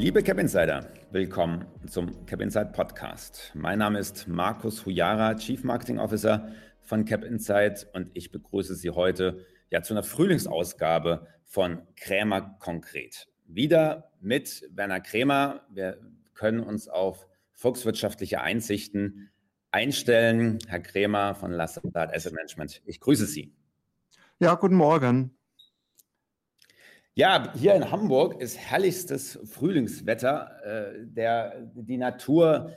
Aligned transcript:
Liebe 0.00 0.22
Cap 0.22 0.38
Insider, 0.38 0.90
willkommen 1.10 1.66
zum 1.86 2.24
Cap 2.24 2.40
Insight 2.40 2.72
Podcast. 2.72 3.52
Mein 3.52 3.80
Name 3.80 3.98
ist 3.98 4.26
Markus 4.26 4.86
Huyara, 4.86 5.34
Chief 5.34 5.62
Marketing 5.62 5.98
Officer 5.98 6.48
von 6.80 7.04
Cap 7.04 7.22
Insight 7.22 7.86
und 7.92 8.10
ich 8.14 8.32
begrüße 8.32 8.74
Sie 8.76 8.88
heute 8.88 9.44
ja 9.68 9.82
zu 9.82 9.92
einer 9.92 10.02
Frühlingsausgabe 10.02 11.26
von 11.44 11.82
Krämer 11.96 12.56
konkret. 12.60 13.28
Wieder 13.44 14.10
mit 14.22 14.66
Werner 14.70 15.00
Krämer. 15.00 15.66
Wir 15.68 15.98
können 16.32 16.60
uns 16.60 16.88
auf 16.88 17.28
volkswirtschaftliche 17.52 18.40
Einsichten 18.40 19.28
einstellen. 19.70 20.60
Herr 20.66 20.80
Krämer 20.80 21.34
von 21.34 21.52
Lassard 21.52 21.94
Asset 21.94 22.32
Management. 22.32 22.80
Ich 22.86 23.00
grüße 23.00 23.26
Sie. 23.26 23.52
Ja, 24.38 24.54
guten 24.54 24.76
Morgen. 24.76 25.36
Ja, 27.14 27.52
hier 27.54 27.74
in 27.74 27.90
Hamburg 27.90 28.40
ist 28.40 28.56
herrlichstes 28.56 29.38
Frühlingswetter. 29.44 30.62
Äh, 30.64 31.06
der, 31.06 31.70
die 31.74 31.98
Natur 31.98 32.72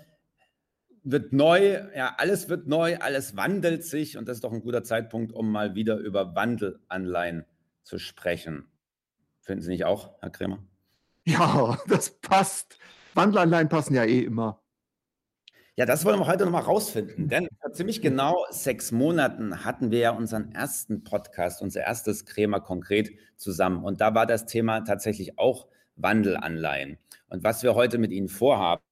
wird 1.04 1.34
neu, 1.34 1.82
ja, 1.96 2.16
alles 2.18 2.50
wird 2.50 2.68
neu, 2.68 2.98
alles 2.98 3.36
wandelt 3.36 3.84
sich 3.84 4.18
und 4.18 4.28
das 4.28 4.38
ist 4.38 4.44
doch 4.44 4.54
ein 4.54 4.62
guter 4.62 4.84
Zeitpunkt, 4.84 5.34
um 5.34 5.52
mal 5.52 5.76
wieder 5.76 5.98
über 5.98 6.34
Wandelanleihen 6.34 7.46
zu 7.84 8.00
sprechen. 8.00 8.68
Finden 9.42 9.62
Sie 9.62 9.72
nicht 9.72 9.86
auch, 9.86 10.16
Herr 10.22 10.30
Kremer? 10.30 10.64
Ja, 11.26 11.78
das 11.88 12.10
passt. 12.22 12.78
Wandelanleihen 13.14 13.70
passen 13.70 13.96
ja 13.96 14.06
eh 14.06 14.22
immer. 14.22 14.63
Ja, 15.76 15.88
das 15.88 16.06
wollen 16.06 16.20
wir 16.20 16.28
heute 16.28 16.46
nochmal 16.46 16.62
rausfinden, 16.62 17.30
denn 17.30 17.48
vor 17.60 17.72
ziemlich 17.72 18.00
genau 18.00 18.46
sechs 18.52 18.92
Monaten 18.92 19.66
hatten 19.66 19.90
wir 19.90 19.98
ja 19.98 20.12
unseren 20.12 20.52
ersten 20.52 21.04
Podcast, 21.04 21.64
unser 21.64 21.82
erstes 21.82 22.26
Krämer 22.26 22.60
konkret 22.60 23.10
zusammen. 23.38 23.84
Und 23.84 24.00
da 24.00 24.14
war 24.14 24.28
das 24.28 24.46
Thema 24.46 24.82
tatsächlich 24.82 25.40
auch 25.40 25.68
Wandelanleihen. 25.96 27.00
Und 27.28 27.44
was 27.44 27.64
wir 27.64 27.74
heute 27.74 27.98
mit 27.98 28.12
Ihnen 28.12 28.30
vorhaben, 28.30 28.84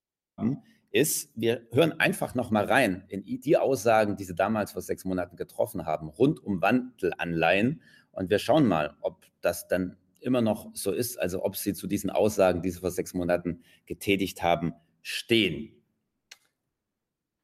ist, 0.90 1.32
wir 1.36 1.68
hören 1.72 2.00
einfach 2.00 2.34
nochmal 2.34 2.66
rein 2.66 3.04
in 3.09 3.24
die 3.26 3.58
Aussagen, 3.58 4.18
die 4.18 4.24
Sie 4.24 4.34
damals 4.34 4.72
vor 4.72 4.82
sechs 4.82 5.06
Monaten 5.06 5.36
getroffen 5.36 5.86
haben, 5.86 6.09
rund 6.09 6.44
um 6.44 6.64
Wandelanleihen. 6.64 7.84
Und 8.12 8.32
wir 8.32 8.40
schauen 8.40 8.66
mal, 8.66 8.96
ob 9.02 9.24
das 9.42 9.68
dann 9.68 9.98
immer 10.20 10.42
noch 10.42 10.72
so 10.74 10.92
ist, 10.92 11.20
also 11.20 11.46
ob 11.46 11.58
Sie 11.58 11.76
zu 11.76 11.86
diesen 11.86 12.09
Aussagen, 12.09 12.64
die 12.64 12.72
Sie 12.72 12.80
vor 12.80 12.90
sechs 12.90 13.14
Monaten 13.14 13.62
getätigt 13.86 14.42
haben, 14.42 14.74
stehen. 15.04 15.81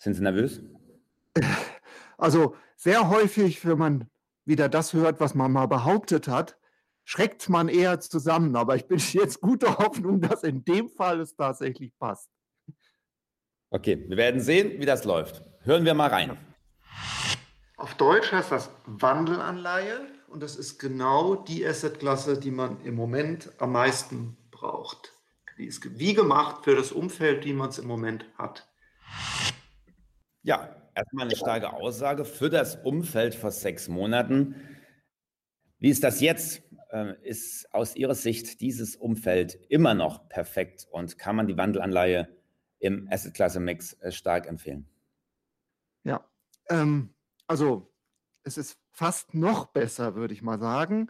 Sind 0.08 0.14
Sie 0.14 0.24
nervös? 0.24 0.62
Also 2.18 2.56
sehr 2.78 3.10
häufig, 3.10 3.66
wenn 3.66 3.78
man 3.78 4.10
wieder 4.46 4.70
das 4.70 4.94
hört, 4.94 5.20
was 5.20 5.36
man 5.36 5.52
mal 5.52 5.66
behauptet 5.66 6.30
hat, 6.30 6.58
schreckt 7.04 7.50
man 7.50 7.68
eher 7.68 8.00
zusammen. 8.00 8.56
Aber 8.56 8.78
ich 8.78 8.88
bin 8.88 9.00
jetzt 9.12 9.42
guter 9.42 9.80
Hoffnung, 9.80 10.22
dass 10.22 10.44
in 10.44 10.64
dem 10.64 10.88
Fall 10.88 11.20
es 11.20 11.36
tatsächlich 11.36 11.92
passt. 12.00 12.30
Okay, 13.70 14.06
wir 14.08 14.16
werden 14.16 14.40
sehen, 14.40 14.80
wie 14.80 14.86
das 14.86 15.04
läuft. 15.04 15.44
Hören 15.64 15.84
wir 15.84 15.94
mal 15.94 16.08
rein. 16.08 16.38
Auf 17.76 17.94
Deutsch 17.96 18.32
heißt 18.32 18.54
das 18.54 18.70
Wandelanleihe 18.86 20.08
und 20.30 20.42
das 20.42 20.56
ist 20.56 20.80
genau 20.80 21.36
die 21.36 21.68
Assetklasse, 21.68 22.40
die 22.40 22.52
man 22.52 22.80
im 22.86 22.96
Moment 22.96 23.52
am 23.58 23.74
meisten 23.74 24.38
braucht. 24.52 25.12
Die 25.58 25.66
ist 25.66 26.00
wie 26.00 26.14
gemacht 26.14 26.64
für 26.64 26.78
das 26.78 26.94
Umfeld, 26.94 27.44
wie 27.44 27.52
man 27.52 27.68
es 27.68 27.78
im 27.78 27.88
Moment 27.88 28.26
hat. 28.38 28.70
Ja, 30.48 30.74
erstmal 30.96 31.26
eine 31.26 31.36
starke 31.36 31.74
Aussage 31.74 32.24
für 32.24 32.50
das 32.50 32.78
Umfeld 32.78 33.36
vor 33.36 33.52
sechs 33.52 33.90
Monaten. 33.90 34.56
Wie 35.78 35.90
ist 35.90 36.06
das 36.06 36.22
jetzt? 36.22 36.62
Ähm, 36.90 37.18
ist 37.22 37.68
aus 37.74 37.98
Ihrer 37.98 38.16
Sicht 38.16 38.62
dieses 38.62 38.96
Umfeld 38.96 39.60
immer 39.68 39.94
noch 39.94 40.30
perfekt 40.30 40.88
und 40.90 41.18
kann 41.18 41.36
man 41.36 41.48
die 41.48 41.58
Wandelanleihe 41.58 42.30
im 42.80 43.10
Asset-Klasse-Mix 43.12 44.00
äh, 44.00 44.14
stark 44.14 44.48
empfehlen? 44.48 44.88
Ja, 46.06 46.26
ähm, 46.70 47.14
also 47.48 47.94
es 48.44 48.58
ist 48.58 48.80
fast 48.94 49.34
noch 49.34 49.66
besser, 49.66 50.16
würde 50.16 50.34
ich 50.34 50.44
mal 50.44 50.60
sagen. 50.60 51.10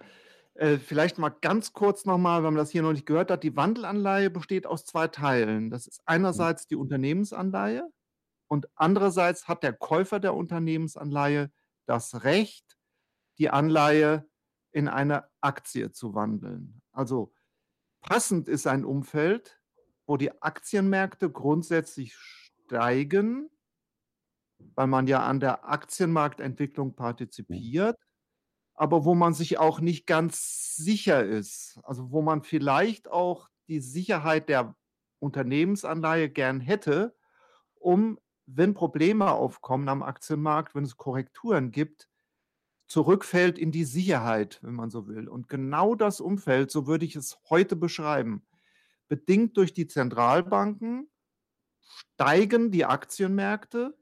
Äh, 0.55 0.79
vielleicht 0.79 1.19
mal 1.19 1.29
ganz 1.29 1.73
kurz 1.73 2.05
nochmal, 2.05 2.39
wenn 2.39 2.55
man 2.55 2.63
das 2.63 2.71
hier 2.71 2.81
noch 2.81 2.93
nicht 2.93 3.05
gehört 3.05 3.29
hat. 3.29 3.43
Die 3.43 3.55
Wandelanleihe 3.55 4.31
besteht 4.31 4.65
aus 4.65 4.83
zwei 4.87 5.07
Teilen. 5.07 5.69
Das 5.69 5.85
ist 5.85 6.01
einerseits 6.07 6.65
die 6.65 6.75
Unternehmensanleihe 6.75 7.87
und 8.47 8.67
andererseits 8.75 9.47
hat 9.47 9.63
der 9.63 9.73
Käufer 9.73 10.19
der 10.19 10.33
Unternehmensanleihe 10.35 11.51
das 11.85 12.23
Recht, 12.23 12.77
die 13.37 13.49
Anleihe 13.49 14.27
in 14.71 14.87
eine 14.87 15.29
Aktie 15.41 15.91
zu 15.91 16.13
wandeln. 16.13 16.81
Also 16.91 17.33
passend 18.01 18.47
ist 18.47 18.67
ein 18.67 18.85
Umfeld, 18.85 19.59
wo 20.05 20.17
die 20.17 20.41
Aktienmärkte 20.41 21.29
grundsätzlich 21.29 22.15
steigen, 22.15 23.49
weil 24.75 24.87
man 24.87 25.07
ja 25.07 25.25
an 25.25 25.39
der 25.39 25.67
Aktienmarktentwicklung 25.67 26.95
partizipiert, 26.95 27.97
aber 28.73 29.05
wo 29.05 29.15
man 29.15 29.33
sich 29.33 29.57
auch 29.57 29.79
nicht 29.79 30.05
ganz 30.05 30.75
sicher 30.75 31.25
ist. 31.25 31.79
Also 31.83 32.11
wo 32.11 32.21
man 32.21 32.43
vielleicht 32.43 33.09
auch 33.09 33.49
die 33.67 33.81
Sicherheit 33.81 34.49
der 34.49 34.75
Unternehmensanleihe 35.19 36.29
gern 36.29 36.59
hätte, 36.61 37.15
um 37.75 38.19
wenn 38.47 38.73
Probleme 38.73 39.31
aufkommen 39.31 39.89
am 39.89 40.01
Aktienmarkt, 40.01 40.73
wenn 40.73 40.85
es 40.85 40.97
Korrekturen 40.97 41.71
gibt, 41.71 42.09
zurückfällt 42.87 43.59
in 43.59 43.71
die 43.71 43.83
Sicherheit, 43.83 44.59
wenn 44.63 44.73
man 44.73 44.89
so 44.89 45.07
will. 45.07 45.27
Und 45.27 45.49
genau 45.49 45.93
das 45.93 46.21
Umfeld, 46.21 46.71
so 46.71 46.87
würde 46.87 47.05
ich 47.05 47.15
es 47.15 47.37
heute 47.49 47.75
beschreiben, 47.75 48.45
bedingt 49.09 49.57
durch 49.57 49.73
die 49.73 49.87
Zentralbanken 49.87 51.09
steigen 51.81 52.71
die 52.71 52.85
Aktienmärkte, 52.85 53.97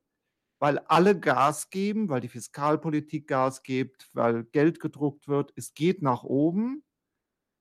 weil 0.60 0.80
alle 0.80 1.20
Gas 1.20 1.70
geben, 1.70 2.10
weil 2.10 2.22
die 2.22 2.30
Fiskalpolitik 2.30 3.28
Gas 3.28 3.64
gibt, 3.64 4.10
weil 4.14 4.44
Geld 4.46 4.80
gedruckt 4.80 5.28
wird. 5.28 5.54
Es 5.56 5.74
geht 5.74 6.02
nach 6.02 6.24
oben. 6.24 6.84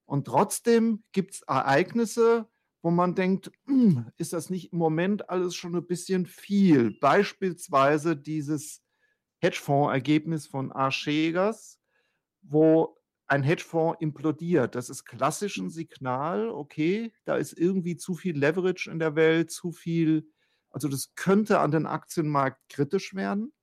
Und 0.06 0.26
trotzdem 0.26 1.02
gibt 1.12 1.34
es 1.34 1.42
Ereignisse, 1.42 2.48
wo 2.84 2.90
man 2.90 3.14
denkt, 3.14 3.50
ist 4.18 4.34
das 4.34 4.50
nicht 4.50 4.74
im 4.74 4.78
Moment 4.78 5.30
alles 5.30 5.54
schon 5.54 5.74
ein 5.74 5.86
bisschen 5.86 6.26
viel? 6.26 6.98
Beispielsweise 7.00 8.14
dieses 8.14 8.82
Hedgefonds-Ergebnis 9.38 10.46
von 10.46 10.70
Archegers, 10.70 11.80
wo 12.42 12.98
ein 13.26 13.42
Hedgefonds 13.42 14.02
implodiert. 14.02 14.74
Das 14.74 14.90
ist 14.90 15.06
klassisch 15.06 15.56
ein 15.56 15.70
Signal, 15.70 16.50
okay, 16.50 17.10
da 17.24 17.36
ist 17.36 17.54
irgendwie 17.54 17.96
zu 17.96 18.14
viel 18.14 18.36
Leverage 18.36 18.90
in 18.90 18.98
der 18.98 19.16
Welt, 19.16 19.50
zu 19.50 19.72
viel, 19.72 20.30
also 20.68 20.86
das 20.86 21.14
könnte 21.14 21.60
an 21.60 21.70
den 21.70 21.86
Aktienmarkt 21.86 22.68
kritisch 22.68 23.14
werden. 23.14 23.54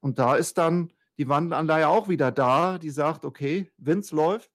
Und 0.00 0.18
da 0.18 0.36
ist 0.36 0.58
dann 0.58 0.92
die 1.16 1.30
Wandelanleihe 1.30 1.88
auch 1.88 2.10
wieder 2.10 2.30
da, 2.30 2.76
die 2.76 2.90
sagt, 2.90 3.24
okay, 3.24 3.72
wenn 3.78 4.00
es 4.00 4.12
läuft, 4.12 4.50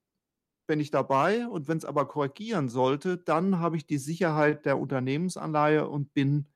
bin 0.66 0.80
ich 0.80 0.92
dabei 0.92 1.48
und 1.48 1.68
wenn 1.68 1.78
es 1.78 1.86
aber 1.86 2.08
korrigieren 2.08 2.70
sollte, 2.70 3.18
dann 3.18 3.60
habe 3.60 3.78
ich 3.78 3.86
die 3.86 3.98
Sicherheit 3.98 4.66
der 4.66 4.80
Unternehmensanleihe 4.80 5.88
und 5.88 6.14
bin 6.14 6.48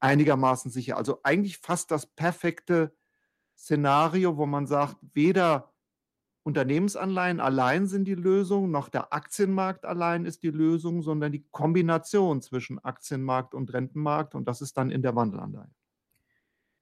einigermaßen 0.00 0.70
sicher. 0.70 0.96
Also 0.96 1.20
eigentlich 1.22 1.58
fast 1.58 1.90
das 1.90 2.06
perfekte 2.06 2.94
Szenario, 3.56 4.36
wo 4.36 4.46
man 4.46 4.66
sagt, 4.66 4.96
weder 5.14 5.72
Unternehmensanleihen 6.42 7.40
allein 7.40 7.86
sind 7.86 8.04
die 8.04 8.14
Lösung, 8.14 8.70
noch 8.70 8.88
der 8.88 9.12
Aktienmarkt 9.12 9.84
allein 9.84 10.24
ist 10.24 10.44
die 10.44 10.50
Lösung, 10.50 11.02
sondern 11.02 11.32
die 11.32 11.44
Kombination 11.50 12.40
zwischen 12.40 12.78
Aktienmarkt 12.78 13.52
und 13.54 13.72
Rentenmarkt 13.72 14.34
und 14.34 14.46
das 14.46 14.60
ist 14.60 14.76
dann 14.76 14.90
in 14.90 15.02
der 15.02 15.16
Wandelanleihe. 15.16 15.70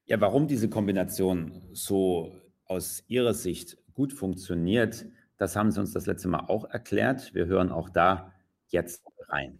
Ja, 0.05 0.21
warum 0.21 0.49
diese 0.49 0.69
Kombination 0.69 1.63
so 1.73 2.37
aus 2.67 3.05
Ihrer 3.09 3.33
Sicht 3.33 3.79
gut 3.95 4.13
funktioniert, 4.13 5.07
das 5.37 5.57
haben 5.57 5.71
Sie 5.71 5.81
uns 5.81 5.93
das 5.93 6.07
letzte 6.07 6.29
Mal 6.29 6.45
auch 6.49 6.65
erklärt. 6.65 7.35
Wir 7.35 7.47
hören 7.47 7.73
auch 7.73 7.89
da 7.89 8.33
jetzt 8.69 9.05
rein. 9.29 9.59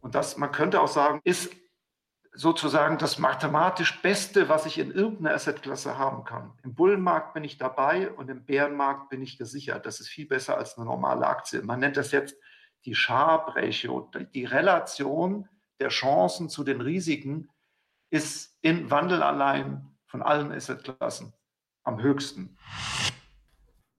Und 0.00 0.14
das, 0.14 0.36
man 0.36 0.52
könnte 0.52 0.80
auch 0.80 0.88
sagen, 0.88 1.20
ist 1.24 1.54
sozusagen 2.34 2.98
das 2.98 3.18
mathematisch 3.18 4.02
Beste, 4.02 4.48
was 4.48 4.66
ich 4.66 4.78
in 4.78 4.90
irgendeiner 4.90 5.34
Assetklasse 5.34 5.96
haben 5.96 6.24
kann. 6.24 6.52
Im 6.62 6.74
Bullenmarkt 6.74 7.32
bin 7.32 7.44
ich 7.44 7.58
dabei 7.58 8.10
und 8.10 8.28
im 8.28 8.44
Bärenmarkt 8.44 9.08
bin 9.08 9.22
ich 9.22 9.38
gesichert. 9.38 9.86
Das 9.86 10.00
ist 10.00 10.08
viel 10.08 10.26
besser 10.26 10.58
als 10.58 10.76
eine 10.76 10.86
normale 10.86 11.26
Aktie. 11.26 11.62
Man 11.62 11.80
nennt 11.80 11.96
das 11.96 12.10
jetzt 12.10 12.36
die 12.84 12.94
Sharp-Ratio. 12.94 14.10
Die 14.34 14.44
Relation 14.44 15.48
der 15.80 15.88
Chancen 15.88 16.48
zu 16.48 16.64
den 16.64 16.80
Risiken 16.80 17.48
ist 18.10 18.58
in 18.62 18.90
Wandelanleihen 18.90 19.96
von 20.06 20.22
allen 20.22 20.52
Assetklassen 20.52 21.32
am 21.84 22.02
höchsten. 22.02 22.56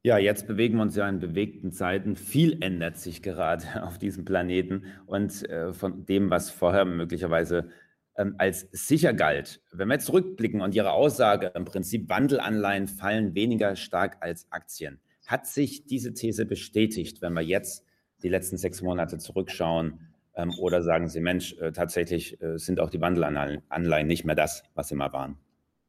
Ja, 0.06 0.20
jetzt 0.20 0.46
bewegen 0.46 0.76
wir 0.76 0.84
uns 0.84 0.96
ja 0.96 1.10
in 1.10 1.18
bewegten 1.18 1.72
Zeiten. 1.72 2.16
Viel 2.16 2.62
ändert 2.62 2.96
sich 2.96 3.24
gerade 3.24 3.66
auf 3.88 3.98
diesem 3.98 4.24
Planeten 4.24 4.84
und 5.08 5.50
äh, 5.50 5.74
von 5.74 6.06
dem, 6.06 6.30
was 6.30 6.52
vorher 6.52 6.86
möglicherweise 6.86 7.70
ähm, 8.16 8.36
als 8.38 8.68
sicher 8.72 9.16
galt. 9.16 9.64
Wenn 9.72 9.88
wir 9.88 9.96
jetzt 9.96 10.06
zurückblicken 10.06 10.62
und 10.62 10.76
Ihre 10.76 10.92
Aussage, 10.92 11.52
im 11.56 11.66
Prinzip 11.66 12.08
Wandelanleihen 12.08 12.88
fallen 12.88 13.34
weniger 13.34 13.76
stark 13.76 14.18
als 14.20 14.46
Aktien, 14.52 15.00
hat 15.26 15.48
sich 15.48 15.88
diese 15.88 16.14
These 16.14 16.46
bestätigt, 16.46 17.24
wenn 17.24 17.34
wir 17.34 17.42
jetzt 17.42 17.84
die 18.22 18.30
letzten 18.30 18.58
sechs 18.58 18.84
Monate 18.84 19.18
zurückschauen? 19.18 20.02
Ähm, 20.36 20.52
oder 20.60 20.84
sagen 20.84 21.10
Sie, 21.10 21.20
Mensch, 21.20 21.58
äh, 21.58 21.72
tatsächlich 21.72 22.40
äh, 22.44 22.60
sind 22.60 22.80
auch 22.80 22.92
die 22.92 23.02
Wandelanleihen 23.02 24.06
nicht 24.06 24.24
mehr 24.24 24.36
das, 24.36 24.62
was 24.76 24.88
sie 24.88 24.96
mal 24.96 25.14
waren? 25.14 25.40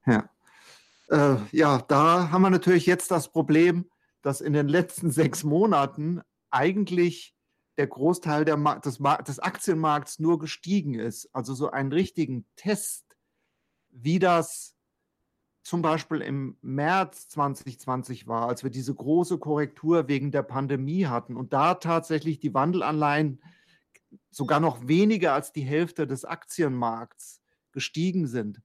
Ja. 0.07 0.31
Äh, 1.11 1.37
ja, 1.53 1.85
da 1.87 2.31
haben 2.31 2.41
wir 2.41 2.49
natürlich 2.51 2.87
jetzt 2.87 3.11
das 3.11 3.29
Problem, 3.29 3.85
dass 4.27 4.41
in 4.41 4.55
den 4.55 4.67
letzten 4.67 5.13
sechs 5.13 5.45
Monaten 5.45 6.21
eigentlich 6.51 7.37
der 7.77 7.87
Großteil 7.87 8.45
der 8.45 8.57
des, 8.81 8.99
des 8.99 9.39
Aktienmarkts 9.39 10.19
nur 10.19 10.41
gestiegen 10.41 10.95
ist. 10.95 11.31
Also 11.33 11.55
so 11.55 11.71
einen 11.71 11.93
richtigen 11.93 12.45
Test, 12.57 13.05
wie 13.91 14.19
das 14.19 14.75
zum 15.63 15.81
Beispiel 15.81 16.23
im 16.23 16.57
März 16.61 17.29
2020 17.29 18.27
war, 18.27 18.49
als 18.49 18.65
wir 18.65 18.71
diese 18.71 18.93
große 18.93 19.39
Korrektur 19.39 20.09
wegen 20.09 20.33
der 20.33 20.43
Pandemie 20.43 21.07
hatten 21.07 21.37
und 21.37 21.53
da 21.53 21.75
tatsächlich 21.75 22.41
die 22.41 22.53
Wandelanleihen 22.53 23.41
sogar 24.31 24.59
noch 24.59 24.89
weniger 24.89 25.35
als 25.35 25.53
die 25.53 25.63
Hälfte 25.63 26.09
des 26.09 26.25
Aktienmarkts 26.25 27.43
gestiegen 27.71 28.27
sind. 28.27 28.61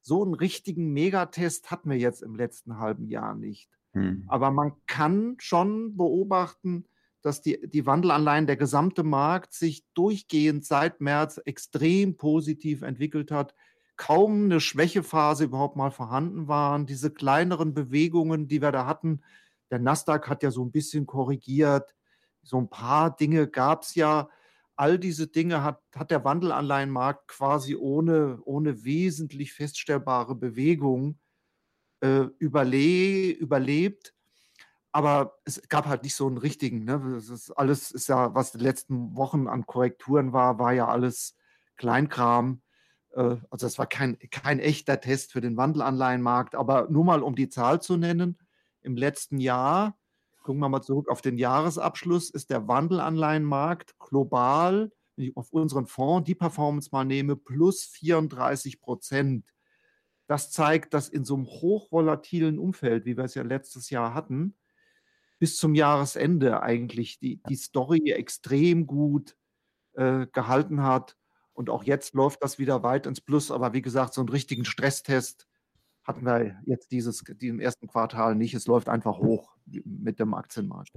So 0.00 0.22
einen 0.22 0.34
richtigen 0.34 0.92
Megatest 0.92 1.72
hatten 1.72 1.90
wir 1.90 1.98
jetzt 1.98 2.22
im 2.22 2.36
letzten 2.36 2.78
halben 2.78 3.08
Jahr 3.08 3.34
nicht. 3.34 3.68
Hm. 3.92 4.24
Aber 4.28 4.50
man 4.50 4.72
kann 4.86 5.36
schon 5.38 5.96
beobachten, 5.96 6.86
dass 7.22 7.40
die, 7.40 7.58
die 7.68 7.86
Wandelanleihen, 7.86 8.46
der 8.46 8.56
gesamte 8.56 9.04
Markt 9.04 9.54
sich 9.54 9.84
durchgehend 9.94 10.64
seit 10.64 11.00
März 11.00 11.40
extrem 11.44 12.16
positiv 12.16 12.82
entwickelt 12.82 13.30
hat. 13.30 13.54
Kaum 13.96 14.44
eine 14.44 14.60
Schwächephase 14.60 15.44
überhaupt 15.44 15.76
mal 15.76 15.90
vorhanden 15.90 16.48
waren. 16.48 16.86
Diese 16.86 17.12
kleineren 17.12 17.74
Bewegungen, 17.74 18.48
die 18.48 18.60
wir 18.60 18.72
da 18.72 18.86
hatten, 18.86 19.22
der 19.70 19.78
Nasdaq 19.78 20.28
hat 20.28 20.42
ja 20.42 20.50
so 20.50 20.64
ein 20.64 20.72
bisschen 20.72 21.06
korrigiert. 21.06 21.94
So 22.42 22.58
ein 22.58 22.68
paar 22.68 23.14
Dinge 23.14 23.46
gab 23.46 23.82
es 23.82 23.94
ja. 23.94 24.28
All 24.74 24.98
diese 24.98 25.28
Dinge 25.28 25.62
hat, 25.62 25.80
hat 25.94 26.10
der 26.10 26.24
Wandelanleihenmarkt 26.24 27.28
quasi 27.28 27.76
ohne, 27.76 28.40
ohne 28.44 28.84
wesentlich 28.84 29.52
feststellbare 29.52 30.34
Bewegung 30.34 31.18
äh, 32.02 32.28
überle 32.38 33.30
überlebt 33.30 34.14
aber 34.92 35.38
es 35.44 35.60
gab 35.68 35.86
halt 35.86 36.02
nicht 36.02 36.14
so 36.14 36.26
einen 36.26 36.36
richtigen. 36.38 36.84
Ne? 36.84 37.00
Das 37.14 37.30
ist 37.30 37.50
alles 37.52 37.90
ist 37.90 38.08
ja, 38.08 38.34
was 38.34 38.52
die 38.52 38.58
letzten 38.58 39.16
Wochen 39.16 39.48
an 39.48 39.66
Korrekturen 39.66 40.34
war, 40.34 40.58
war 40.58 40.72
ja 40.74 40.86
alles 40.86 41.34
Kleinkram. 41.76 42.60
Äh, 43.14 43.36
also 43.50 43.66
es 43.66 43.78
war 43.78 43.86
kein, 43.86 44.18
kein 44.30 44.60
echter 44.60 45.00
Test 45.00 45.32
für 45.32 45.40
den 45.40 45.56
Wandelanleihenmarkt. 45.56 46.54
Aber 46.54 46.88
nur 46.90 47.04
mal 47.04 47.22
um 47.22 47.34
die 47.34 47.48
Zahl 47.48 47.80
zu 47.80 47.96
nennen, 47.96 48.38
im 48.82 48.96
letzten 48.96 49.38
Jahr, 49.38 49.96
gucken 50.42 50.60
wir 50.60 50.68
mal 50.68 50.82
zurück 50.82 51.08
auf 51.08 51.22
den 51.22 51.38
Jahresabschluss, 51.38 52.28
ist 52.28 52.50
der 52.50 52.68
Wandelanleihenmarkt 52.68 53.98
global, 53.98 54.92
wenn 55.16 55.26
ich 55.26 55.36
auf 55.36 55.52
unseren 55.52 55.86
Fonds 55.86 56.26
die 56.26 56.34
Performance 56.34 56.90
mal 56.92 57.04
nehme, 57.04 57.36
plus 57.36 57.84
34 57.84 58.80
Prozent. 58.80 59.46
Das 60.32 60.50
zeigt, 60.50 60.94
dass 60.94 61.10
in 61.10 61.26
so 61.26 61.34
einem 61.34 61.44
hochvolatilen 61.44 62.58
Umfeld, 62.58 63.04
wie 63.04 63.18
wir 63.18 63.24
es 63.24 63.34
ja 63.34 63.42
letztes 63.42 63.90
Jahr 63.90 64.14
hatten, 64.14 64.54
bis 65.38 65.58
zum 65.58 65.74
Jahresende 65.74 66.62
eigentlich 66.62 67.18
die, 67.18 67.42
die 67.50 67.54
Story 67.54 68.12
extrem 68.12 68.86
gut 68.86 69.36
äh, 69.92 70.26
gehalten 70.32 70.84
hat. 70.84 71.18
Und 71.52 71.68
auch 71.68 71.84
jetzt 71.84 72.14
läuft 72.14 72.42
das 72.42 72.58
wieder 72.58 72.82
weit 72.82 73.06
ins 73.06 73.20
Plus. 73.20 73.50
Aber 73.50 73.74
wie 73.74 73.82
gesagt, 73.82 74.14
so 74.14 74.22
einen 74.22 74.30
richtigen 74.30 74.64
Stresstest 74.64 75.46
hatten 76.02 76.24
wir 76.24 76.58
jetzt 76.64 76.92
dieses, 76.92 77.22
diesem 77.36 77.60
ersten 77.60 77.86
Quartal 77.86 78.34
nicht. 78.34 78.54
Es 78.54 78.66
läuft 78.66 78.88
einfach 78.88 79.18
hoch 79.18 79.54
mit 79.66 80.18
dem 80.18 80.32
Aktienmarkt. 80.32 80.92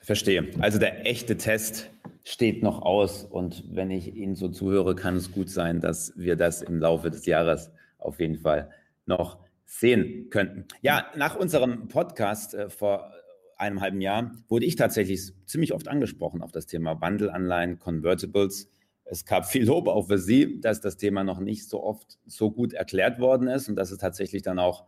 Verstehe. 0.00 0.50
Also 0.60 0.78
der 0.78 1.06
echte 1.06 1.38
Test 1.38 1.88
steht 2.24 2.62
noch 2.62 2.82
aus. 2.82 3.24
Und 3.24 3.64
wenn 3.74 3.90
ich 3.90 4.14
Ihnen 4.14 4.34
so 4.34 4.50
zuhöre, 4.50 4.94
kann 4.94 5.16
es 5.16 5.32
gut 5.32 5.48
sein, 5.48 5.80
dass 5.80 6.12
wir 6.14 6.36
das 6.36 6.60
im 6.60 6.78
Laufe 6.78 7.10
des 7.10 7.24
Jahres 7.24 7.70
auf 8.08 8.20
jeden 8.20 8.38
Fall 8.38 8.70
noch 9.06 9.38
sehen 9.64 10.30
könnten. 10.30 10.66
Ja, 10.82 11.06
nach 11.16 11.36
unserem 11.36 11.88
Podcast 11.88 12.54
äh, 12.54 12.70
vor 12.70 13.12
einem 13.56 13.80
halben 13.80 14.00
Jahr 14.00 14.32
wurde 14.48 14.64
ich 14.66 14.76
tatsächlich 14.76 15.32
ziemlich 15.46 15.74
oft 15.74 15.88
angesprochen 15.88 16.42
auf 16.42 16.52
das 16.52 16.66
Thema 16.66 17.00
Wandelanleihen, 17.00 17.78
Convertibles. 17.78 18.70
Es 19.04 19.24
gab 19.24 19.46
viel 19.46 19.64
Lob 19.64 19.88
auch 19.88 20.06
für 20.08 20.18
Sie, 20.18 20.60
dass 20.60 20.80
das 20.80 20.96
Thema 20.96 21.24
noch 21.24 21.40
nicht 21.40 21.68
so 21.68 21.82
oft 21.82 22.18
so 22.26 22.50
gut 22.50 22.72
erklärt 22.72 23.18
worden 23.18 23.48
ist 23.48 23.68
und 23.68 23.76
dass 23.76 23.90
es 23.90 23.98
tatsächlich 23.98 24.42
dann 24.42 24.58
auch 24.58 24.84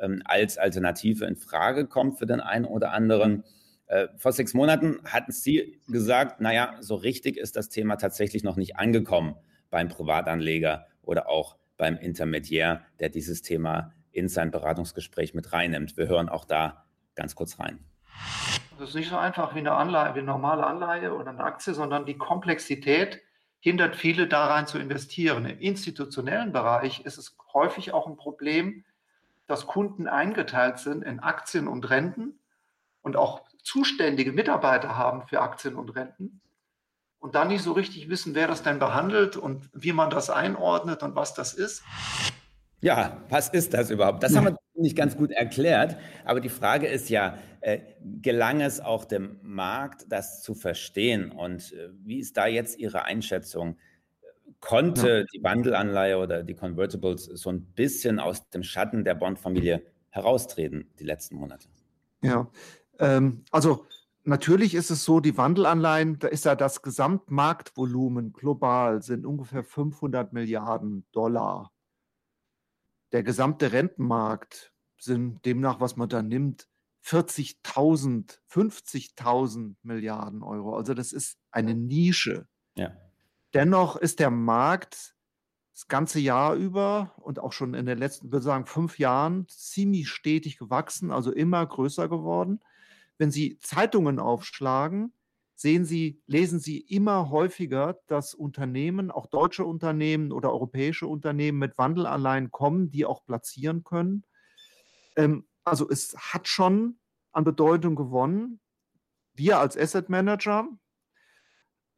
ähm, 0.00 0.22
als 0.24 0.56
Alternative 0.56 1.24
in 1.26 1.36
Frage 1.36 1.86
kommt 1.86 2.18
für 2.18 2.26
den 2.26 2.40
einen 2.40 2.64
oder 2.64 2.92
anderen. 2.92 3.44
Äh, 3.86 4.08
vor 4.16 4.32
sechs 4.32 4.54
Monaten 4.54 5.00
hatten 5.04 5.32
Sie 5.32 5.80
gesagt, 5.88 6.40
naja, 6.40 6.76
so 6.80 6.94
richtig 6.94 7.36
ist 7.36 7.56
das 7.56 7.68
Thema 7.68 7.96
tatsächlich 7.96 8.44
noch 8.44 8.56
nicht 8.56 8.76
angekommen 8.76 9.34
beim 9.70 9.88
Privatanleger 9.88 10.86
oder 11.02 11.28
auch 11.28 11.56
beim 11.82 11.96
Intermediär, 11.96 12.86
der 13.00 13.08
dieses 13.08 13.42
Thema 13.42 13.92
in 14.12 14.28
sein 14.28 14.52
Beratungsgespräch 14.52 15.34
mit 15.34 15.52
reinnimmt. 15.52 15.96
Wir 15.96 16.06
hören 16.06 16.28
auch 16.28 16.44
da 16.44 16.84
ganz 17.16 17.34
kurz 17.34 17.58
rein. 17.58 17.80
Das 18.78 18.90
ist 18.90 18.94
nicht 18.94 19.10
so 19.10 19.16
einfach 19.16 19.56
wie 19.56 19.58
eine 19.58 19.72
Anleihe, 19.72 20.14
wie 20.14 20.20
eine 20.20 20.28
normale 20.28 20.64
Anleihe 20.64 21.12
oder 21.12 21.30
eine 21.30 21.42
Aktie, 21.42 21.74
sondern 21.74 22.06
die 22.06 22.16
Komplexität 22.16 23.20
hindert 23.58 23.96
viele 23.96 24.28
daran 24.28 24.68
zu 24.68 24.78
investieren. 24.78 25.44
Im 25.44 25.58
institutionellen 25.58 26.52
Bereich 26.52 27.04
ist 27.04 27.18
es 27.18 27.36
häufig 27.52 27.92
auch 27.92 28.06
ein 28.06 28.16
Problem, 28.16 28.84
dass 29.48 29.66
Kunden 29.66 30.06
eingeteilt 30.06 30.78
sind 30.78 31.02
in 31.02 31.18
Aktien 31.18 31.66
und 31.66 31.90
Renten 31.90 32.38
und 33.00 33.16
auch 33.16 33.42
zuständige 33.64 34.30
Mitarbeiter 34.30 34.96
haben 34.96 35.26
für 35.26 35.40
Aktien 35.40 35.74
und 35.74 35.96
Renten 35.96 36.40
und 37.22 37.36
dann 37.36 37.48
nicht 37.48 37.62
so 37.62 37.70
richtig 37.72 38.08
wissen, 38.08 38.34
wer 38.34 38.48
das 38.48 38.64
denn 38.64 38.80
behandelt 38.80 39.36
und 39.36 39.70
wie 39.72 39.92
man 39.92 40.10
das 40.10 40.28
einordnet 40.28 41.04
und 41.04 41.14
was 41.14 41.34
das 41.34 41.54
ist. 41.54 41.84
Ja, 42.80 43.22
was 43.28 43.48
ist 43.48 43.72
das 43.74 43.90
überhaupt? 43.90 44.24
Das 44.24 44.34
haben 44.34 44.46
wir 44.46 44.56
nicht 44.74 44.96
ganz 44.96 45.16
gut 45.16 45.30
erklärt. 45.30 45.96
Aber 46.24 46.40
die 46.40 46.48
Frage 46.48 46.88
ist 46.88 47.08
ja, 47.10 47.38
äh, 47.60 47.78
gelang 48.02 48.60
es 48.60 48.80
auch 48.80 49.04
dem 49.04 49.38
Markt, 49.40 50.06
das 50.08 50.42
zu 50.42 50.54
verstehen? 50.54 51.30
Und 51.30 51.72
äh, 51.72 51.90
wie 52.02 52.18
ist 52.18 52.36
da 52.36 52.48
jetzt 52.48 52.76
Ihre 52.76 53.04
Einschätzung? 53.04 53.78
Konnte 54.58 55.18
ja. 55.20 55.24
die 55.32 55.44
Wandelanleihe 55.44 56.18
oder 56.18 56.42
die 56.42 56.54
Convertibles 56.54 57.26
so 57.26 57.50
ein 57.50 57.66
bisschen 57.66 58.18
aus 58.18 58.50
dem 58.50 58.64
Schatten 58.64 59.04
der 59.04 59.14
Bondfamilie 59.14 59.82
heraustreten 60.10 60.90
die 60.98 61.04
letzten 61.04 61.36
Monate? 61.36 61.68
Ja, 62.20 62.50
ähm, 62.98 63.44
also 63.52 63.86
natürlich 64.24 64.74
ist 64.74 64.90
es 64.90 65.04
so, 65.04 65.20
die 65.20 65.36
Wandelanleihen, 65.36 66.18
da 66.18 66.28
ist 66.28 66.44
ja 66.44 66.54
das 66.54 66.82
Gesamtmarktvolumen 66.82 68.32
global 68.32 69.02
sind 69.02 69.26
ungefähr 69.26 69.64
500 69.64 70.32
Milliarden 70.32 71.06
Dollar. 71.12 71.72
Der 73.12 73.22
gesamte 73.22 73.72
Rentenmarkt 73.72 74.72
sind 74.98 75.44
demnach, 75.44 75.80
was 75.80 75.96
man 75.96 76.08
da 76.08 76.22
nimmt, 76.22 76.68
40.000, 77.04 78.38
50.000 78.48 79.74
Milliarden 79.82 80.42
Euro. 80.42 80.76
Also 80.76 80.94
das 80.94 81.12
ist 81.12 81.38
eine 81.50 81.74
Nische. 81.74 82.46
Ja. 82.76 82.92
Dennoch 83.54 83.96
ist 83.96 84.20
der 84.20 84.30
Markt 84.30 85.14
das 85.72 85.88
ganze 85.88 86.20
Jahr 86.20 86.54
über 86.54 87.14
und 87.16 87.38
auch 87.38 87.52
schon 87.52 87.74
in 87.74 87.86
den 87.86 87.98
letzten, 87.98 88.30
würde 88.30 88.44
sagen, 88.44 88.66
fünf 88.66 88.98
Jahren 88.98 89.46
ziemlich 89.48 90.08
stetig 90.08 90.58
gewachsen, 90.58 91.10
also 91.10 91.32
immer 91.32 91.66
größer 91.66 92.08
geworden. 92.08 92.60
Wenn 93.22 93.30
Sie 93.30 93.56
Zeitungen 93.60 94.18
aufschlagen, 94.18 95.14
sehen 95.54 95.84
Sie, 95.84 96.20
lesen 96.26 96.58
Sie 96.58 96.80
immer 96.80 97.30
häufiger, 97.30 98.00
dass 98.08 98.34
Unternehmen, 98.34 99.12
auch 99.12 99.26
deutsche 99.26 99.64
Unternehmen 99.64 100.32
oder 100.32 100.50
europäische 100.50 101.06
Unternehmen 101.06 101.60
mit 101.60 101.78
Wandelanleihen 101.78 102.50
kommen, 102.50 102.90
die 102.90 103.06
auch 103.06 103.24
platzieren 103.24 103.84
können. 103.84 104.24
Ähm, 105.14 105.46
also 105.62 105.88
es 105.88 106.16
hat 106.16 106.48
schon 106.48 106.98
an 107.30 107.44
Bedeutung 107.44 107.94
gewonnen. 107.94 108.58
Wir 109.34 109.60
als 109.60 109.78
Asset 109.78 110.08
Manager 110.08 110.66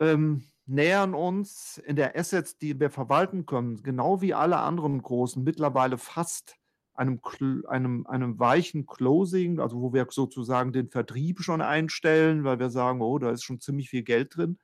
ähm, 0.01 0.45
nähern 0.67 1.15
uns 1.15 1.79
in 1.79 1.97
der 1.97 2.19
Assets, 2.19 2.59
die 2.59 2.79
wir 2.79 2.91
verwalten 2.91 3.47
können, 3.47 3.83
genau 3.83 4.21
wie 4.21 4.35
alle 4.35 4.59
anderen 4.59 5.01
großen, 5.01 5.43
mittlerweile 5.43 5.97
fast 5.97 6.59
einem, 6.95 7.21
einem, 7.69 8.07
einem 8.07 8.39
weichen 8.39 8.87
Closing, 8.87 9.61
also 9.61 9.81
wo 9.81 9.93
wir 9.93 10.07
sozusagen 10.11 10.73
den 10.73 10.89
Vertrieb 10.89 11.41
schon 11.41 11.61
einstellen, 11.61 12.45
weil 12.45 12.59
wir 12.59 12.71
sagen, 12.71 13.01
oh, 13.01 13.19
da 13.19 13.31
ist 13.31 13.43
schon 13.43 13.61
ziemlich 13.61 13.91
viel 13.91 14.03
Geld 14.03 14.37
drin. 14.37 14.59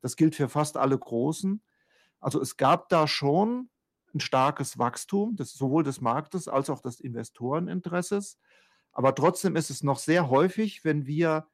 Das 0.00 0.16
gilt 0.16 0.34
für 0.34 0.48
fast 0.48 0.76
alle 0.76 0.98
Großen. 0.98 1.62
Also 2.20 2.40
es 2.40 2.56
gab 2.56 2.88
da 2.88 3.06
schon 3.06 3.68
ein 4.14 4.20
starkes 4.20 4.78
Wachstum, 4.78 5.36
des, 5.36 5.52
sowohl 5.52 5.84
des 5.84 6.00
Marktes 6.00 6.48
als 6.48 6.70
auch 6.70 6.80
des 6.80 7.00
Investoreninteresses. 7.00 8.38
Aber 8.92 9.14
trotzdem 9.14 9.56
ist 9.56 9.70
es 9.70 9.82
noch 9.82 9.98
sehr 9.98 10.30
häufig, 10.30 10.84
wenn 10.84 11.06
wir 11.06 11.46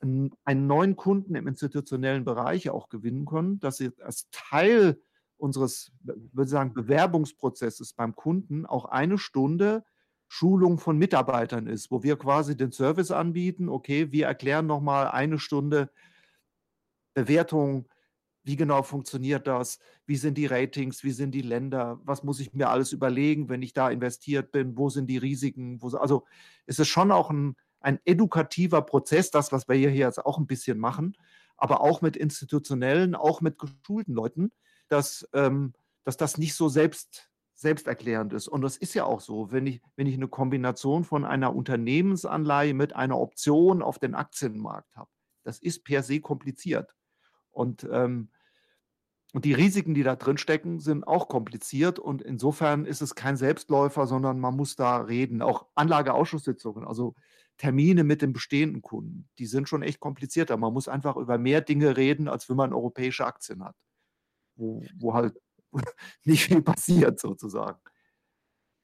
einen, 0.00 0.66
neuen 0.66 0.96
Kunden 0.96 1.34
im 1.36 1.46
institutionellen 1.46 2.24
Bereich 2.24 2.70
auch 2.70 2.88
gewinnen 2.88 3.24
können, 3.24 3.60
dass 3.60 3.76
sie 3.76 3.92
als 4.02 4.28
Teil 4.30 5.00
unseres, 5.42 5.92
würde 6.02 6.48
sagen, 6.48 6.72
Bewerbungsprozesses 6.72 7.92
beim 7.92 8.14
Kunden 8.14 8.64
auch 8.64 8.86
eine 8.86 9.18
Stunde 9.18 9.84
Schulung 10.28 10.78
von 10.78 10.96
Mitarbeitern 10.96 11.66
ist, 11.66 11.90
wo 11.90 12.02
wir 12.02 12.16
quasi 12.16 12.56
den 12.56 12.72
Service 12.72 13.10
anbieten. 13.10 13.68
Okay, 13.68 14.12
wir 14.12 14.26
erklären 14.26 14.66
nochmal 14.66 15.08
eine 15.08 15.38
Stunde 15.38 15.90
Bewertung, 17.12 17.86
wie 18.42 18.56
genau 18.56 18.82
funktioniert 18.82 19.46
das, 19.46 19.78
wie 20.06 20.16
sind 20.16 20.38
die 20.38 20.46
Ratings, 20.46 21.04
wie 21.04 21.10
sind 21.10 21.32
die 21.32 21.42
Länder, 21.42 22.00
was 22.04 22.22
muss 22.22 22.40
ich 22.40 22.54
mir 22.54 22.70
alles 22.70 22.92
überlegen, 22.92 23.50
wenn 23.50 23.62
ich 23.62 23.74
da 23.74 23.90
investiert 23.90 24.52
bin, 24.52 24.76
wo 24.78 24.88
sind 24.88 25.06
die 25.08 25.18
Risiken, 25.18 25.82
wo, 25.82 25.88
also 25.96 26.24
es 26.66 26.78
ist 26.78 26.88
schon 26.88 27.12
auch 27.12 27.30
ein, 27.30 27.54
ein 27.80 28.00
edukativer 28.04 28.82
Prozess, 28.82 29.30
das, 29.30 29.52
was 29.52 29.68
wir 29.68 29.76
hier 29.76 29.92
jetzt 29.92 30.24
auch 30.24 30.38
ein 30.38 30.46
bisschen 30.46 30.78
machen, 30.78 31.14
aber 31.56 31.82
auch 31.82 32.00
mit 32.00 32.16
institutionellen, 32.16 33.14
auch 33.14 33.42
mit 33.42 33.58
geschulten 33.58 34.14
Leuten, 34.14 34.50
dass, 34.92 35.28
ähm, 35.32 35.72
dass 36.04 36.16
das 36.16 36.38
nicht 36.38 36.54
so 36.54 36.68
selbst, 36.68 37.30
selbsterklärend 37.54 38.32
ist. 38.32 38.48
Und 38.48 38.62
das 38.62 38.76
ist 38.76 38.94
ja 38.94 39.04
auch 39.04 39.20
so, 39.20 39.50
wenn 39.50 39.66
ich, 39.66 39.80
wenn 39.96 40.06
ich 40.06 40.14
eine 40.14 40.28
Kombination 40.28 41.04
von 41.04 41.24
einer 41.24 41.54
Unternehmensanleihe 41.54 42.74
mit 42.74 42.94
einer 42.94 43.18
Option 43.18 43.82
auf 43.82 43.98
den 43.98 44.14
Aktienmarkt 44.14 44.96
habe. 44.96 45.10
Das 45.44 45.58
ist 45.58 45.84
per 45.84 46.02
se 46.02 46.20
kompliziert. 46.20 46.94
Und, 47.50 47.88
ähm, 47.90 48.28
und 49.32 49.44
die 49.46 49.54
Risiken, 49.54 49.94
die 49.94 50.02
da 50.02 50.14
drin 50.14 50.36
stecken, 50.36 50.78
sind 50.78 51.06
auch 51.06 51.28
kompliziert. 51.28 51.98
Und 51.98 52.20
insofern 52.20 52.84
ist 52.84 53.00
es 53.00 53.14
kein 53.14 53.36
Selbstläufer, 53.36 54.06
sondern 54.06 54.40
man 54.40 54.54
muss 54.56 54.76
da 54.76 54.98
reden. 54.98 55.40
Auch 55.40 55.66
Anlageausschusssitzungen, 55.74 56.84
also 56.84 57.14
Termine 57.56 58.04
mit 58.04 58.22
den 58.22 58.32
bestehenden 58.32 58.82
Kunden, 58.82 59.28
die 59.38 59.46
sind 59.46 59.68
schon 59.68 59.82
echt 59.82 60.00
komplizierter. 60.00 60.56
Man 60.56 60.72
muss 60.72 60.88
einfach 60.88 61.16
über 61.16 61.38
mehr 61.38 61.60
Dinge 61.60 61.96
reden, 61.96 62.28
als 62.28 62.48
wenn 62.48 62.56
man 62.56 62.72
europäische 62.72 63.24
Aktien 63.24 63.64
hat, 63.64 63.76
wo, 64.62 64.82
wo 64.98 65.14
halt 65.14 65.34
nicht 66.24 66.44
viel 66.44 66.62
passiert 66.62 67.18
sozusagen. 67.18 67.78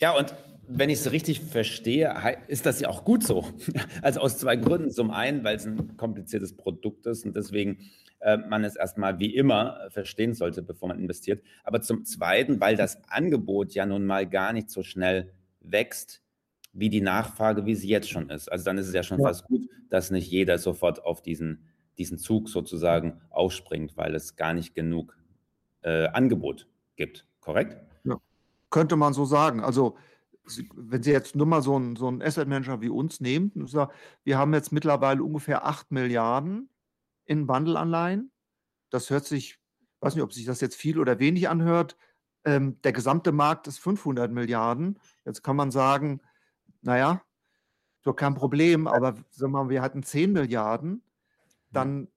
Ja, 0.00 0.16
und 0.16 0.35
wenn 0.68 0.90
ich 0.90 1.00
es 1.00 1.11
richtig 1.11 1.40
verstehe, 1.40 2.14
ist 2.47 2.66
das 2.66 2.80
ja 2.80 2.88
auch 2.88 3.04
gut 3.04 3.25
so. 3.25 3.47
Also 4.02 4.20
aus 4.20 4.38
zwei 4.38 4.56
Gründen. 4.56 4.90
Zum 4.90 5.11
einen, 5.11 5.42
weil 5.44 5.56
es 5.56 5.66
ein 5.66 5.97
kompliziertes 5.97 6.56
Produkt 6.56 7.06
ist 7.06 7.25
und 7.25 7.35
deswegen 7.37 7.78
äh, 8.20 8.37
man 8.37 8.64
es 8.64 8.76
erstmal 8.76 9.18
wie 9.18 9.35
immer 9.35 9.88
verstehen 9.90 10.35
sollte, 10.35 10.62
bevor 10.62 10.88
man 10.88 10.99
investiert. 10.99 11.42
Aber 11.64 11.80
zum 11.80 12.04
zweiten, 12.04 12.61
weil 12.61 12.76
das 12.76 13.02
Angebot 13.08 13.73
ja 13.73 13.87
nun 13.87 14.06
mal 14.06 14.28
gar 14.28 14.52
nicht 14.52 14.70
so 14.70 14.82
schnell 14.82 15.32
wächst, 15.61 16.23
wie 16.73 16.90
die 16.90 17.00
Nachfrage, 17.00 17.66
wie 17.66 17.75
sie 17.75 17.88
jetzt 17.88 18.11
schon 18.11 18.30
ist. 18.30 18.50
Also 18.50 18.64
dann 18.64 18.78
ist 18.78 18.87
es 18.87 18.94
ja 18.94 19.02
schon 19.02 19.20
ja. 19.20 19.26
fast 19.26 19.44
gut, 19.44 19.68
dass 19.88 20.11
nicht 20.11 20.30
jeder 20.30 20.58
sofort 20.58 21.04
auf 21.04 21.23
diesen, 21.23 21.64
diesen 21.97 22.18
Zug 22.18 22.49
sozusagen 22.49 23.20
aufspringt, 23.30 23.97
weil 23.97 24.14
es 24.14 24.37
gar 24.37 24.54
nicht 24.54 24.75
genug 24.75 25.16
äh, 25.82 26.06
Angebot 26.08 26.66
gibt. 26.97 27.26
Korrekt? 27.40 27.76
Ja, 28.04 28.20
könnte 28.70 28.97
man 28.97 29.12
so 29.12 29.25
sagen. 29.25 29.61
Also 29.61 29.97
wenn 30.75 31.02
Sie 31.02 31.12
jetzt 31.12 31.37
nur 31.37 31.47
mal 31.47 31.62
so 31.62 31.76
einen, 31.76 31.97
so 31.97 32.08
einen 32.08 32.23
Asset 32.23 32.49
Manager 32.49 32.80
wie 32.80 32.88
uns 32.88 33.20
nehmen, 33.20 33.52
wir 34.25 34.38
haben 34.38 34.54
jetzt 34.54 34.73
mittlerweile 34.73 35.23
ungefähr 35.23 35.66
8 35.66 35.90
Milliarden 35.90 36.70
in 37.25 37.49
Wandelanleihen. 37.49 38.30
Das 38.90 39.11
hört 39.11 39.26
sich, 39.26 39.52
ich 39.52 40.02
weiß 40.02 40.14
nicht, 40.14 40.25
ob 40.25 40.32
sich 40.32 40.47
das 40.47 40.61
jetzt 40.61 40.76
viel 40.76 40.99
oder 40.99 41.18
wenig 41.18 41.49
anhört. 41.49 41.97
Ähm, 42.44 42.80
der 42.82 42.92
gesamte 42.92 43.32
Markt 43.32 43.66
ist 43.66 43.78
500 43.78 44.32
Milliarden. 44.32 44.99
Jetzt 45.25 45.42
kann 45.42 45.56
man 45.56 45.70
sagen, 45.70 46.20
naja, 46.80 47.23
doch 48.02 48.14
kein 48.14 48.35
Problem, 48.35 48.87
aber 48.87 49.14
sagen 49.30 49.52
wir, 49.52 49.64
mal, 49.64 49.68
wir 49.68 49.82
hatten 49.82 50.02
10 50.02 50.32
Milliarden, 50.32 51.02
dann 51.70 52.08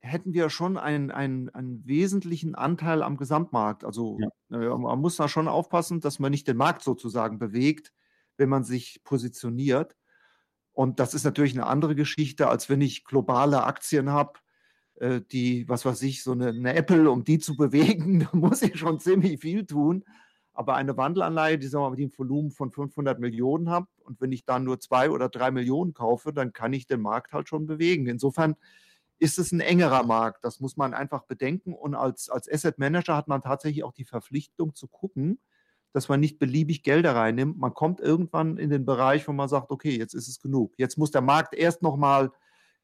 hätten 0.00 0.32
wir 0.32 0.50
schon 0.50 0.76
einen, 0.76 1.10
einen, 1.10 1.50
einen 1.50 1.86
wesentlichen 1.86 2.54
Anteil 2.54 3.02
am 3.02 3.16
Gesamtmarkt. 3.16 3.84
Also 3.84 4.18
ja. 4.48 4.76
man 4.76 4.98
muss 4.98 5.16
da 5.16 5.28
schon 5.28 5.46
aufpassen, 5.46 6.00
dass 6.00 6.18
man 6.18 6.30
nicht 6.30 6.48
den 6.48 6.56
Markt 6.56 6.82
sozusagen 6.82 7.38
bewegt, 7.38 7.92
wenn 8.36 8.48
man 8.48 8.64
sich 8.64 9.02
positioniert. 9.04 9.96
Und 10.72 11.00
das 11.00 11.12
ist 11.12 11.24
natürlich 11.24 11.52
eine 11.52 11.66
andere 11.66 11.94
Geschichte, 11.94 12.48
als 12.48 12.70
wenn 12.70 12.80
ich 12.80 13.04
globale 13.04 13.64
Aktien 13.64 14.10
habe, 14.10 14.38
äh, 14.94 15.20
die, 15.20 15.68
was 15.68 15.84
weiß 15.84 16.00
ich, 16.02 16.22
so 16.22 16.32
eine, 16.32 16.48
eine 16.48 16.74
Apple, 16.74 17.10
um 17.10 17.24
die 17.24 17.38
zu 17.38 17.56
bewegen, 17.58 18.20
da 18.20 18.30
muss 18.32 18.62
ich 18.62 18.78
schon 18.78 19.00
ziemlich 19.00 19.40
viel 19.40 19.66
tun. 19.66 20.04
Aber 20.52 20.74
eine 20.74 20.96
Wandelanleihe, 20.96 21.58
die, 21.58 21.68
sagen 21.68 21.84
wir 21.84 21.90
mal, 21.90 21.96
die 21.96 22.06
ein 22.06 22.12
Volumen 22.16 22.50
von 22.50 22.70
500 22.70 23.20
Millionen 23.20 23.70
hat 23.70 23.84
und 24.04 24.20
wenn 24.20 24.32
ich 24.32 24.44
dann 24.44 24.64
nur 24.64 24.80
zwei 24.80 25.10
oder 25.10 25.28
drei 25.28 25.50
Millionen 25.50 25.94
kaufe, 25.94 26.32
dann 26.32 26.52
kann 26.52 26.72
ich 26.72 26.86
den 26.86 27.00
Markt 27.00 27.32
halt 27.32 27.48
schon 27.48 27.66
bewegen. 27.66 28.06
Insofern 28.06 28.56
ist 29.20 29.38
es 29.38 29.52
ein 29.52 29.60
engerer 29.60 30.02
Markt. 30.02 30.44
Das 30.44 30.60
muss 30.60 30.76
man 30.76 30.94
einfach 30.94 31.24
bedenken. 31.24 31.74
Und 31.74 31.94
als, 31.94 32.30
als 32.30 32.50
Asset 32.50 32.78
Manager 32.78 33.14
hat 33.14 33.28
man 33.28 33.42
tatsächlich 33.42 33.84
auch 33.84 33.92
die 33.92 34.04
Verpflichtung 34.04 34.74
zu 34.74 34.88
gucken, 34.88 35.38
dass 35.92 36.08
man 36.08 36.20
nicht 36.20 36.38
beliebig 36.38 36.82
Gelder 36.82 37.14
reinnimmt. 37.14 37.58
Man 37.58 37.74
kommt 37.74 38.00
irgendwann 38.00 38.56
in 38.56 38.70
den 38.70 38.86
Bereich, 38.86 39.28
wo 39.28 39.32
man 39.32 39.48
sagt, 39.48 39.70
okay, 39.70 39.96
jetzt 39.96 40.14
ist 40.14 40.28
es 40.28 40.40
genug. 40.40 40.74
Jetzt 40.78 40.96
muss 40.96 41.10
der 41.10 41.20
Markt 41.20 41.54
erst 41.54 41.82
nochmal 41.82 42.32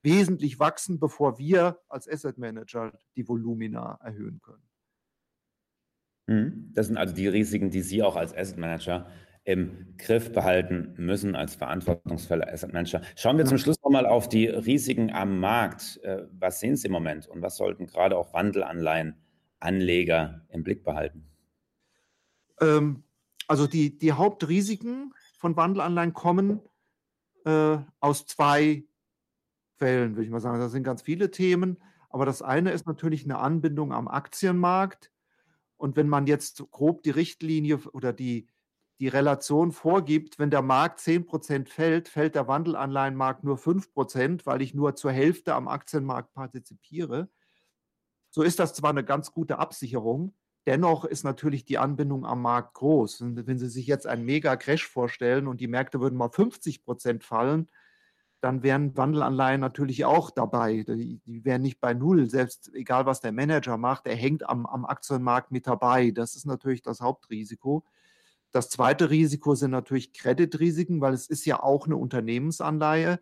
wesentlich 0.02 0.58
wachsen, 0.58 1.00
bevor 1.00 1.38
wir 1.38 1.80
als 1.88 2.08
Asset 2.08 2.36
Manager 2.36 2.92
die 3.16 3.26
Volumina 3.26 3.98
erhöhen 4.02 4.40
können. 4.42 4.62
Mhm. 6.26 6.70
Das 6.74 6.88
sind 6.88 6.98
also 6.98 7.14
die 7.14 7.28
Risiken, 7.28 7.70
die 7.70 7.82
Sie 7.82 8.02
auch 8.02 8.16
als 8.16 8.36
Asset 8.36 8.58
Manager 8.58 9.10
im 9.46 9.94
Griff 9.96 10.32
behalten 10.32 10.92
müssen, 10.98 11.34
als 11.36 11.54
verantwortungsvoller 11.54 12.52
Asset 12.52 12.72
Manager. 12.72 13.00
Schauen 13.14 13.38
wir 13.38 13.44
zum 13.44 13.58
Schluss 13.58 13.80
nochmal 13.80 14.04
auf 14.04 14.28
die 14.28 14.48
Risiken 14.48 15.12
am 15.12 15.38
Markt. 15.38 16.00
Äh, 16.02 16.24
was 16.32 16.58
sehen 16.58 16.74
Sie 16.76 16.88
im 16.88 16.92
Moment 16.92 17.28
und 17.28 17.42
was 17.42 17.56
sollten 17.56 17.86
gerade 17.86 18.18
auch 18.18 18.34
Wandelanleihen-Anleger 18.34 20.44
im 20.48 20.64
Blick 20.64 20.82
behalten? 20.82 21.30
Ähm, 22.60 23.04
also 23.46 23.68
die, 23.68 23.96
die 23.96 24.12
Hauptrisiken 24.12 25.14
von 25.38 25.56
Wandelanleihen 25.56 26.12
kommen 26.12 26.60
äh, 27.44 27.78
aus 28.00 28.26
zwei 28.26 28.82
Quellen, 29.78 30.16
würde 30.16 30.24
ich 30.24 30.30
mal 30.30 30.40
sagen. 30.40 30.58
Das 30.58 30.72
sind 30.72 30.82
ganz 30.82 31.02
viele 31.02 31.30
Themen. 31.30 31.76
Aber 32.10 32.26
das 32.26 32.42
eine 32.42 32.72
ist 32.72 32.86
natürlich 32.86 33.22
eine 33.22 33.38
Anbindung 33.38 33.92
am 33.92 34.08
Aktienmarkt 34.08 35.12
und 35.76 35.96
wenn 35.96 36.08
man 36.08 36.26
jetzt 36.26 36.64
grob 36.70 37.02
die 37.02 37.10
Richtlinie 37.10 37.78
oder 37.92 38.12
die, 38.12 38.48
die 38.98 39.08
Relation 39.08 39.72
vorgibt, 39.72 40.38
wenn 40.38 40.50
der 40.50 40.62
Markt 40.62 41.00
10% 41.00 41.68
fällt, 41.68 42.08
fällt 42.08 42.34
der 42.34 42.48
Wandelanleihenmarkt 42.48 43.44
nur 43.44 43.58
5%, 43.58 44.46
weil 44.46 44.62
ich 44.62 44.74
nur 44.74 44.94
zur 44.96 45.12
Hälfte 45.12 45.54
am 45.54 45.68
Aktienmarkt 45.68 46.32
partizipiere. 46.32 47.28
So 48.30 48.42
ist 48.42 48.58
das 48.58 48.74
zwar 48.74 48.90
eine 48.90 49.04
ganz 49.04 49.32
gute 49.32 49.58
Absicherung, 49.58 50.34
dennoch 50.66 51.04
ist 51.04 51.24
natürlich 51.24 51.64
die 51.64 51.78
Anbindung 51.78 52.26
am 52.26 52.42
Markt 52.42 52.74
groß. 52.74 53.22
wenn 53.22 53.58
Sie 53.58 53.68
sich 53.68 53.86
jetzt 53.86 54.06
einen 54.06 54.24
Mega-Crash 54.24 54.86
vorstellen 54.86 55.46
und 55.46 55.60
die 55.60 55.68
Märkte 55.68 56.00
würden 56.00 56.16
mal 56.16 56.28
50% 56.28 57.22
fallen, 57.22 57.68
dann 58.40 58.62
wären 58.62 58.96
Wandelanleihen 58.96 59.60
natürlich 59.60 60.04
auch 60.04 60.30
dabei. 60.30 60.84
Die, 60.86 61.20
die, 61.24 61.44
wären 61.44 61.62
nicht 61.62 61.80
bei 61.80 61.94
Null, 61.94 62.28
selbst 62.28 62.72
egal 62.74 63.06
was 63.06 63.20
der 63.20 63.32
Manager 63.32 63.76
macht, 63.76 64.06
er 64.06 64.16
hängt 64.16 64.48
am, 64.48 64.66
am 64.66 64.84
Aktienmarkt 64.84 65.50
mit 65.50 65.66
dabei. 65.66 66.10
Das 66.10 66.36
ist 66.36 66.46
natürlich 66.46 66.82
das 66.82 67.00
Hauptrisiko. 67.00 67.84
Das 68.56 68.70
zweite 68.70 69.10
Risiko 69.10 69.54
sind 69.54 69.72
natürlich 69.72 70.14
Kreditrisiken, 70.14 71.02
weil 71.02 71.12
es 71.12 71.26
ist 71.26 71.44
ja 71.44 71.62
auch 71.62 71.84
eine 71.84 71.98
Unternehmensanleihe. 71.98 73.20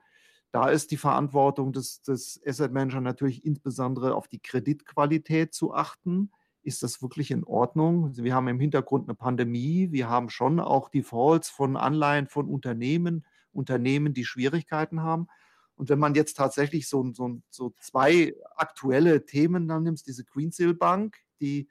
Da 0.52 0.68
ist 0.68 0.92
die 0.92 0.96
Verantwortung 0.96 1.72
des, 1.72 2.02
des 2.02 2.40
Asset 2.46 2.70
Manager 2.72 3.00
natürlich 3.00 3.44
insbesondere 3.44 4.14
auf 4.14 4.28
die 4.28 4.38
Kreditqualität 4.38 5.52
zu 5.52 5.74
achten. 5.74 6.30
Ist 6.62 6.84
das 6.84 7.02
wirklich 7.02 7.32
in 7.32 7.42
Ordnung? 7.42 8.16
Wir 8.16 8.32
haben 8.32 8.46
im 8.46 8.60
Hintergrund 8.60 9.08
eine 9.08 9.16
Pandemie. 9.16 9.90
Wir 9.90 10.08
haben 10.08 10.30
schon 10.30 10.60
auch 10.60 10.88
Defaults 10.88 11.50
von 11.50 11.76
Anleihen 11.76 12.28
von 12.28 12.48
Unternehmen 12.48 13.26
Unternehmen, 13.50 14.14
die 14.14 14.24
Schwierigkeiten 14.24 15.02
haben. 15.02 15.26
Und 15.74 15.88
wenn 15.88 15.98
man 15.98 16.14
jetzt 16.14 16.36
tatsächlich 16.36 16.88
so, 16.88 17.12
so, 17.12 17.40
so 17.50 17.74
zwei 17.80 18.36
aktuelle 18.54 19.26
Themen 19.26 19.66
dann 19.66 19.82
nimmt, 19.82 20.06
diese 20.06 20.24
Greensill 20.24 20.74
Bank, 20.74 21.16
die 21.40 21.68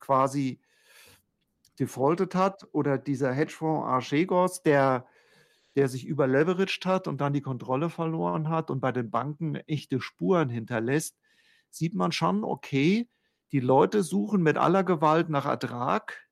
quasi 0.00 0.60
defaultet 1.78 2.34
hat, 2.34 2.66
oder 2.72 2.98
dieser 2.98 3.32
Hedgefonds 3.32 3.86
Archegos, 3.86 4.62
der, 4.62 5.06
der 5.74 5.88
sich 5.88 6.06
überleveraged 6.06 6.86
hat 6.86 7.08
und 7.08 7.20
dann 7.20 7.32
die 7.32 7.42
Kontrolle 7.42 7.90
verloren 7.90 8.48
hat 8.48 8.70
und 8.70 8.80
bei 8.80 8.92
den 8.92 9.10
Banken 9.10 9.56
echte 9.56 10.00
Spuren 10.00 10.48
hinterlässt, 10.48 11.16
sieht 11.70 11.94
man 11.94 12.12
schon, 12.12 12.44
okay, 12.44 13.08
die 13.52 13.60
Leute 13.60 14.02
suchen 14.02 14.42
mit 14.42 14.56
aller 14.56 14.84
Gewalt 14.84 15.28
nach 15.28 15.46
Ertrag, 15.46 16.26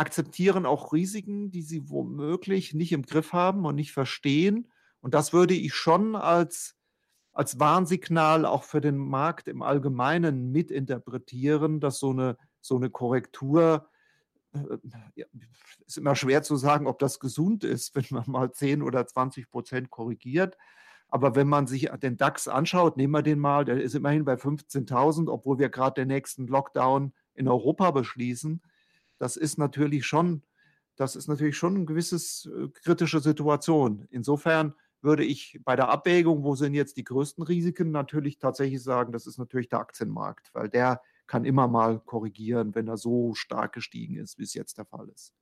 akzeptieren 0.00 0.64
auch 0.66 0.92
Risiken, 0.92 1.50
die 1.50 1.62
sie 1.62 1.90
womöglich 1.90 2.74
nicht 2.74 2.92
im 2.92 3.02
Griff 3.02 3.32
haben 3.32 3.66
und 3.66 3.74
nicht 3.74 3.92
verstehen. 3.92 4.70
Und 5.00 5.12
das 5.14 5.32
würde 5.32 5.54
ich 5.54 5.74
schon 5.74 6.16
als, 6.16 6.74
als 7.32 7.60
Warnsignal 7.60 8.46
auch 8.46 8.64
für 8.64 8.80
den 8.80 8.96
Markt 8.96 9.46
im 9.46 9.60
Allgemeinen 9.60 10.52
mitinterpretieren, 10.52 11.80
dass 11.80 11.98
so 11.98 12.10
eine, 12.10 12.38
so 12.62 12.76
eine 12.76 12.88
Korrektur, 12.88 13.89
äh, 14.52 15.24
ist 15.86 15.98
immer 15.98 16.14
schwer 16.16 16.42
zu 16.42 16.56
sagen, 16.56 16.86
ob 16.86 16.98
das 16.98 17.20
gesund 17.20 17.64
ist, 17.64 17.94
wenn 17.94 18.06
man 18.10 18.24
mal 18.26 18.52
10 18.52 18.82
oder 18.82 19.06
20 19.06 19.50
Prozent 19.50 19.90
korrigiert. 19.90 20.56
Aber 21.08 21.34
wenn 21.34 21.48
man 21.48 21.66
sich 21.66 21.90
den 22.02 22.16
DAX 22.16 22.46
anschaut, 22.46 22.96
nehmen 22.96 23.12
wir 23.12 23.22
den 23.22 23.40
mal, 23.40 23.64
der 23.64 23.82
ist 23.82 23.96
immerhin 23.96 24.24
bei 24.24 24.34
15.000, 24.34 25.28
obwohl 25.28 25.58
wir 25.58 25.68
gerade 25.68 26.02
den 26.02 26.08
nächsten 26.08 26.46
Lockdown 26.46 27.12
in 27.34 27.48
Europa 27.48 27.90
beschließen 27.90 28.62
das 29.20 29.36
ist 29.36 29.58
natürlich 29.58 30.06
schon, 30.06 30.42
das 30.96 31.14
ist 31.14 31.28
natürlich 31.28 31.56
schon 31.56 31.76
eine 31.76 31.84
gewisse 31.84 32.16
äh, 32.50 32.68
kritische 32.68 33.20
Situation. 33.20 34.08
Insofern 34.10 34.74
würde 35.02 35.24
ich 35.24 35.60
bei 35.64 35.76
der 35.76 35.88
Abwägung, 35.88 36.42
wo 36.42 36.56
sind 36.56 36.74
jetzt 36.74 36.96
die 36.96 37.04
größten 37.04 37.44
Risiken, 37.44 37.90
natürlich 37.90 38.38
tatsächlich 38.38 38.82
sagen, 38.82 39.12
das 39.12 39.26
ist 39.26 39.38
natürlich 39.38 39.68
der 39.68 39.80
Aktienmarkt, 39.80 40.50
weil 40.52 40.68
der 40.68 41.00
kann 41.30 41.44
immer 41.44 41.68
mal 41.68 42.00
korrigieren, 42.00 42.74
wenn 42.74 42.88
er 42.88 42.96
so 42.96 43.34
stark 43.34 43.72
gestiegen 43.72 44.16
ist, 44.16 44.36
wie 44.40 44.42
es 44.42 44.52
jetzt 44.52 44.78
der 44.78 44.84
Fall 44.84 45.08
ist. 45.10 45.32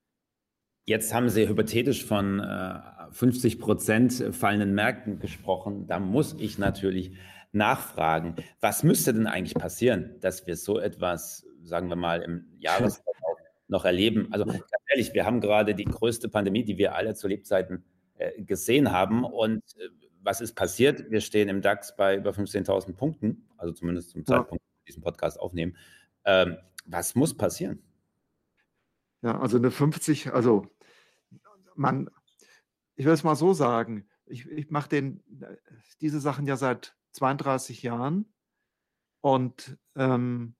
Jetzt 0.85 1.15
haben 1.15 1.31
Sie 1.31 1.49
hypothetisch 1.49 2.05
von 2.05 2.41
äh, 2.41 2.79
50 3.11 3.59
Prozent 3.59 4.13
fallenden 4.33 4.75
Märkten 4.75 5.19
gesprochen. 5.19 5.87
Da 5.87 5.99
muss 5.99 6.37
ich 6.39 6.59
natürlich 6.59 7.17
nachfragen, 7.53 8.37
was 8.61 8.83
müsste 8.83 9.15
denn 9.15 9.27
eigentlich 9.27 9.55
passieren, 9.55 10.17
dass 10.21 10.47
wir 10.47 10.57
so 10.57 10.79
etwas, 10.79 11.47
sagen 11.63 11.89
wir 11.89 11.97
mal, 11.97 12.21
im 12.21 12.45
Jahresverlauf 12.59 13.39
noch 13.69 13.87
erleben? 13.87 14.29
Also 14.31 14.45
ganz 14.45 14.63
ehrlich, 14.91 15.15
wir 15.15 15.25
haben 15.25 15.41
gerade 15.41 15.75
die 15.75 15.87
größte 15.87 16.29
Pandemie, 16.29 16.65
die 16.65 16.77
wir 16.77 16.97
alle 16.97 17.15
zu 17.15 17.29
Lebzeiten 17.29 17.83
äh, 18.19 18.43
gesehen 18.43 18.93
haben. 18.93 19.25
Und 19.25 19.63
äh, 19.79 19.89
was 20.21 20.43
ist 20.43 20.53
passiert? 20.53 21.11
Wir 21.11 21.23
stehen 21.23 21.49
im 21.49 21.63
DAX 21.63 21.97
bei 21.97 22.17
über 22.17 22.33
15.000 22.33 22.93
Punkten, 22.93 23.49
also 23.57 23.73
zumindest 23.73 24.11
zum 24.11 24.27
Zeitpunkt, 24.27 24.63
diesen 24.89 25.03
Podcast 25.03 25.39
aufnehmen. 25.39 25.77
Ähm, 26.25 26.57
was 26.87 27.15
muss 27.15 27.37
passieren? 27.37 27.83
Ja, 29.23 29.39
also 29.41 29.59
eine 29.59 29.71
50, 29.71 30.33
also 30.33 30.67
man, 31.75 32.11
ich 32.97 33.05
will 33.05 33.13
es 33.13 33.25
mal 33.25 33.37
so 33.37 33.53
sagen, 33.53 34.09
ich, 34.27 34.47
ich 34.47 34.71
mache 34.71 35.21
diese 36.01 36.21
Sachen 36.21 36.47
ja 36.47 36.57
seit 36.57 36.97
32 37.13 37.83
Jahren 37.83 38.33
und 39.21 39.79
ähm, 39.97 40.55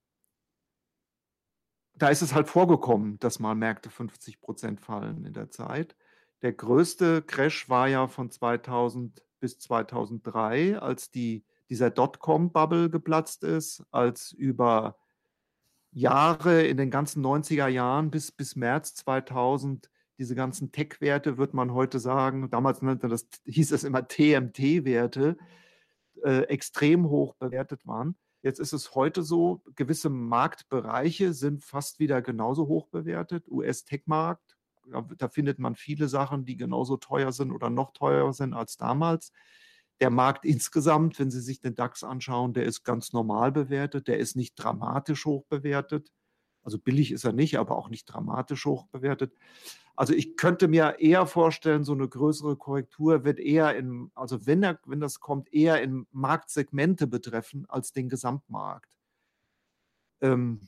da 1.95 2.09
ist 2.09 2.23
es 2.23 2.35
halt 2.35 2.49
vorgekommen, 2.49 3.19
dass 3.19 3.41
mal 3.41 3.55
Märkte 3.55 3.91
50 3.91 4.41
Prozent 4.41 4.81
fallen 4.81 5.25
in 5.25 5.33
der 5.33 5.51
Zeit. 5.51 5.97
Der 6.43 6.53
größte 6.53 7.23
Crash 7.23 7.69
war 7.69 7.89
ja 7.89 8.07
von 8.07 8.31
2000 8.31 9.23
bis 9.41 9.59
2003, 9.59 10.79
als 10.79 11.11
die, 11.11 11.45
dieser 11.71 11.91
Dotcom-Bubble 11.91 12.91
geplatzt 12.91 13.45
ist, 13.45 13.85
als 13.91 14.33
über 14.33 14.97
Jahre 15.91 16.63
in 16.67 16.77
den 16.77 16.91
ganzen 16.91 17.25
90er 17.25 17.69
Jahren 17.69 18.11
bis, 18.11 18.33
bis 18.33 18.57
März 18.57 18.95
2000 18.95 19.91
diese 20.19 20.35
ganzen 20.35 20.73
Tech-Werte, 20.73 21.39
wird 21.39 21.55
man 21.55 21.73
heute 21.73 22.01
sagen, 22.01 22.51
damals 22.51 22.83
nannte 22.83 23.09
das, 23.09 23.29
hieß 23.45 23.73
es 23.73 23.85
immer 23.85 24.07
TMT-Werte, 24.07 25.37
äh, 26.25 26.43
extrem 26.45 27.09
hoch 27.09 27.35
bewertet 27.37 27.87
waren. 27.87 28.17
Jetzt 28.43 28.59
ist 28.59 28.73
es 28.73 28.95
heute 28.95 29.23
so, 29.23 29.63
gewisse 29.77 30.11
Marktbereiche 30.11 31.33
sind 31.33 31.63
fast 31.63 31.99
wieder 32.01 32.21
genauso 32.21 32.67
hoch 32.67 32.89
bewertet. 32.89 33.49
US-Tech-Markt, 33.49 34.57
da 35.17 35.29
findet 35.29 35.59
man 35.59 35.77
viele 35.77 36.09
Sachen, 36.09 36.45
die 36.45 36.57
genauso 36.57 36.97
teuer 36.97 37.33
sind 37.33 37.53
oder 37.53 37.71
noch 37.71 37.93
teurer 37.93 38.33
sind 38.33 38.55
als 38.55 38.77
damals. 38.77 39.33
Der 40.01 40.11
Markt 40.11 40.45
insgesamt, 40.45 41.19
wenn 41.19 41.31
Sie 41.31 41.41
sich 41.41 41.61
den 41.61 41.75
DAX 41.75 42.05
anschauen, 42.05 42.55
der 42.55 42.65
ist 42.65 42.85
ganz 42.85 43.13
normal 43.13 43.51
bewertet, 43.53 44.09
der 44.09 44.19
ist 44.19 44.37
nicht 44.37 44.55
dramatisch 44.55 45.25
hoch 45.25 45.45
bewertet. 45.47 46.13
Also 46.63 46.79
billig 46.79 47.13
ist 47.13 47.25
er 47.25 47.33
nicht, 47.33 47.59
aber 47.59 47.77
auch 47.77 47.89
nicht 47.89 48.05
dramatisch 48.05 48.65
hoch 48.67 48.87
bewertet. 48.89 49.35
Also 49.97 50.15
ich 50.15 50.37
könnte 50.37 50.69
mir 50.69 51.01
eher 51.01 51.27
vorstellen, 51.27 51.83
so 51.83 51.93
eine 51.93 52.09
größere 52.09 52.57
Korrektur 52.57 53.25
wird 53.25 53.41
eher 53.41 53.77
in, 53.77 54.13
also 54.15 54.47
wenn, 54.47 54.63
er, 54.63 54.79
wenn 54.87 55.01
das 55.01 55.19
kommt, 55.19 55.53
eher 55.53 55.83
in 55.83 56.07
Marktsegmente 56.13 57.09
betreffen 57.09 57.67
als 57.69 57.93
den 57.93 58.09
Gesamtmarkt. 58.09 58.89
Ähm, 60.21 60.61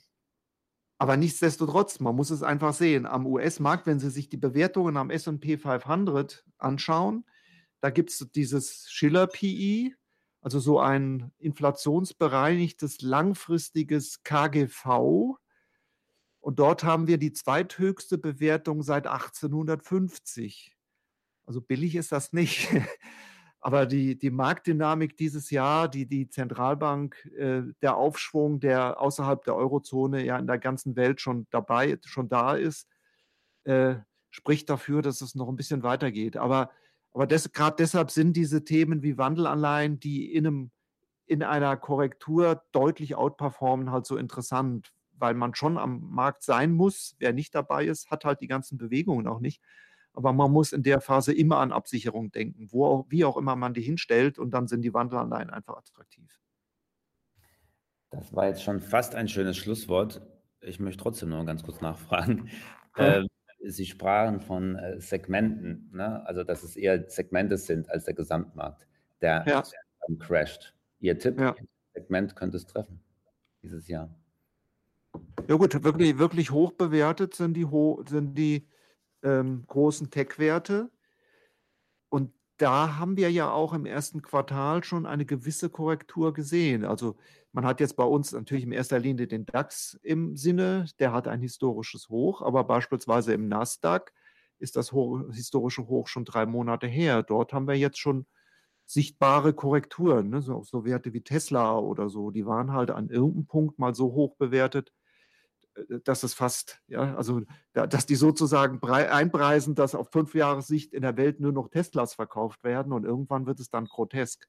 aber 0.98 1.16
nichtsdestotrotz, 1.16 2.00
man 2.00 2.16
muss 2.16 2.30
es 2.30 2.42
einfach 2.42 2.74
sehen. 2.74 3.06
Am 3.06 3.26
US-Markt, 3.26 3.86
wenn 3.86 4.00
Sie 4.00 4.10
sich 4.10 4.28
die 4.28 4.36
Bewertungen 4.36 4.96
am 4.96 5.10
SP 5.14 5.56
500 5.56 6.44
anschauen, 6.58 7.24
da 7.80 7.90
gibt 7.90 8.10
es 8.10 8.26
dieses 8.34 8.90
Schiller-PI, 8.90 9.94
also 10.40 10.58
so 10.58 10.80
ein 10.80 11.32
inflationsbereinigtes 11.38 13.02
langfristiges 13.02 14.22
KGV. 14.22 15.36
Und 16.40 16.58
dort 16.58 16.84
haben 16.84 17.06
wir 17.06 17.18
die 17.18 17.32
zweithöchste 17.32 18.16
Bewertung 18.16 18.82
seit 18.82 19.06
1850. 19.06 20.76
Also 21.44 21.60
billig 21.60 21.96
ist 21.96 22.12
das 22.12 22.32
nicht. 22.32 22.68
Aber 23.62 23.84
die, 23.84 24.16
die 24.18 24.30
Marktdynamik 24.30 25.18
dieses 25.18 25.50
Jahr, 25.50 25.88
die 25.88 26.06
die 26.06 26.30
Zentralbank, 26.30 27.22
äh, 27.36 27.62
der 27.82 27.96
Aufschwung, 27.96 28.58
der 28.58 28.98
außerhalb 28.98 29.44
der 29.44 29.54
Eurozone 29.54 30.24
ja 30.24 30.38
in 30.38 30.46
der 30.46 30.58
ganzen 30.58 30.96
Welt 30.96 31.20
schon 31.20 31.46
dabei, 31.50 31.98
schon 32.06 32.30
da 32.30 32.54
ist, 32.54 32.88
äh, 33.64 33.96
spricht 34.30 34.70
dafür, 34.70 35.02
dass 35.02 35.20
es 35.20 35.34
noch 35.34 35.48
ein 35.48 35.56
bisschen 35.56 35.82
weitergeht. 35.82 36.38
Aber, 36.38 36.70
aber 37.12 37.26
gerade 37.26 37.76
deshalb 37.78 38.10
sind 38.10 38.36
diese 38.36 38.64
Themen 38.64 39.02
wie 39.02 39.18
Wandelanleihen, 39.18 39.98
die 39.98 40.32
in, 40.32 40.46
einem, 40.46 40.70
in 41.26 41.42
einer 41.42 41.76
Korrektur 41.76 42.62
deutlich 42.72 43.16
outperformen, 43.16 43.90
halt 43.90 44.06
so 44.06 44.16
interessant, 44.16 44.92
weil 45.12 45.34
man 45.34 45.54
schon 45.54 45.76
am 45.76 46.00
Markt 46.10 46.42
sein 46.42 46.72
muss. 46.72 47.16
Wer 47.18 47.32
nicht 47.32 47.54
dabei 47.54 47.86
ist, 47.86 48.10
hat 48.10 48.24
halt 48.24 48.40
die 48.40 48.46
ganzen 48.46 48.78
Bewegungen 48.78 49.26
auch 49.26 49.40
nicht. 49.40 49.60
Aber 50.12 50.32
man 50.32 50.50
muss 50.50 50.72
in 50.72 50.82
der 50.82 51.00
Phase 51.00 51.32
immer 51.32 51.58
an 51.58 51.72
Absicherung 51.72 52.32
denken, 52.32 52.68
wo 52.70 52.86
auch, 52.86 53.06
wie 53.08 53.24
auch 53.24 53.36
immer 53.36 53.54
man 53.56 53.74
die 53.74 53.82
hinstellt 53.82 54.38
und 54.38 54.50
dann 54.52 54.66
sind 54.66 54.82
die 54.82 54.94
Wandelanleihen 54.94 55.50
einfach 55.50 55.76
attraktiv. 55.76 56.40
Das 58.10 58.34
war 58.34 58.48
jetzt 58.48 58.62
schon 58.62 58.80
fast 58.80 59.14
ein 59.14 59.28
schönes 59.28 59.56
Schlusswort. 59.56 60.20
Ich 60.60 60.80
möchte 60.80 61.02
trotzdem 61.02 61.28
noch 61.28 61.44
ganz 61.46 61.62
kurz 61.62 61.80
nachfragen. 61.80 62.50
Ja. 62.96 63.24
Sie 63.62 63.86
sprachen 63.86 64.40
von 64.40 64.76
äh, 64.76 65.00
Segmenten, 65.00 65.90
ne? 65.92 66.26
also 66.26 66.44
dass 66.44 66.62
es 66.62 66.76
eher 66.76 67.08
Segmente 67.08 67.58
sind 67.58 67.90
als 67.90 68.04
der 68.04 68.14
Gesamtmarkt, 68.14 68.86
der, 69.20 69.44
ja. 69.46 69.62
der 69.62 70.16
crasht. 70.18 70.74
Ihr 70.98 71.18
Tipp, 71.18 71.38
ja. 71.38 71.54
Segment 71.94 72.36
könnte 72.36 72.56
es 72.56 72.66
treffen 72.66 73.00
dieses 73.62 73.88
Jahr. 73.88 74.14
Ja 75.48 75.56
gut, 75.56 75.82
wirklich, 75.82 76.18
wirklich 76.18 76.50
hoch 76.50 76.72
bewertet 76.72 77.34
sind 77.34 77.54
die, 77.54 77.66
sind 78.06 78.36
die 78.36 78.68
ähm, 79.22 79.64
großen 79.66 80.10
Tech-Werte. 80.10 80.90
Und 82.08 82.32
da 82.60 82.98
haben 82.98 83.16
wir 83.16 83.30
ja 83.30 83.50
auch 83.50 83.72
im 83.72 83.86
ersten 83.86 84.22
Quartal 84.22 84.84
schon 84.84 85.06
eine 85.06 85.24
gewisse 85.24 85.70
Korrektur 85.70 86.34
gesehen. 86.34 86.84
Also 86.84 87.16
man 87.52 87.64
hat 87.64 87.80
jetzt 87.80 87.96
bei 87.96 88.04
uns 88.04 88.32
natürlich 88.32 88.64
in 88.64 88.72
erster 88.72 88.98
Linie 88.98 89.26
den 89.26 89.46
DAX 89.46 89.98
im 90.02 90.36
Sinne, 90.36 90.86
der 90.98 91.12
hat 91.12 91.26
ein 91.26 91.40
historisches 91.40 92.08
Hoch, 92.10 92.42
aber 92.42 92.64
beispielsweise 92.64 93.32
im 93.32 93.48
Nasdaq 93.48 94.12
ist 94.58 94.76
das 94.76 94.92
historische 95.32 95.86
Hoch 95.88 96.06
schon 96.06 96.24
drei 96.26 96.44
Monate 96.46 96.86
her. 96.86 97.22
Dort 97.22 97.52
haben 97.52 97.66
wir 97.66 97.76
jetzt 97.76 97.98
schon 97.98 98.26
sichtbare 98.86 99.54
Korrekturen, 99.54 100.30
ne? 100.30 100.42
so, 100.42 100.62
so 100.62 100.84
Werte 100.84 101.12
wie 101.12 101.22
Tesla 101.22 101.78
oder 101.78 102.08
so, 102.10 102.30
die 102.30 102.44
waren 102.44 102.72
halt 102.72 102.90
an 102.90 103.08
irgendeinem 103.08 103.46
Punkt 103.46 103.78
mal 103.78 103.94
so 103.94 104.12
hoch 104.12 104.36
bewertet, 104.36 104.92
dass 106.04 106.22
es 106.22 106.34
fast, 106.34 106.80
ja, 106.88 107.14
also 107.16 107.42
dass 107.72 108.06
die 108.06 108.14
sozusagen 108.14 108.80
einpreisen, 108.82 109.74
dass 109.74 109.94
auf 109.94 110.10
fünf 110.10 110.34
Jahre 110.34 110.62
Sicht 110.62 110.92
in 110.92 111.02
der 111.02 111.16
Welt 111.16 111.40
nur 111.40 111.52
noch 111.52 111.68
Teslas 111.68 112.14
verkauft 112.14 112.64
werden 112.64 112.92
und 112.92 113.04
irgendwann 113.04 113.46
wird 113.46 113.60
es 113.60 113.70
dann 113.70 113.86
grotesk. 113.86 114.46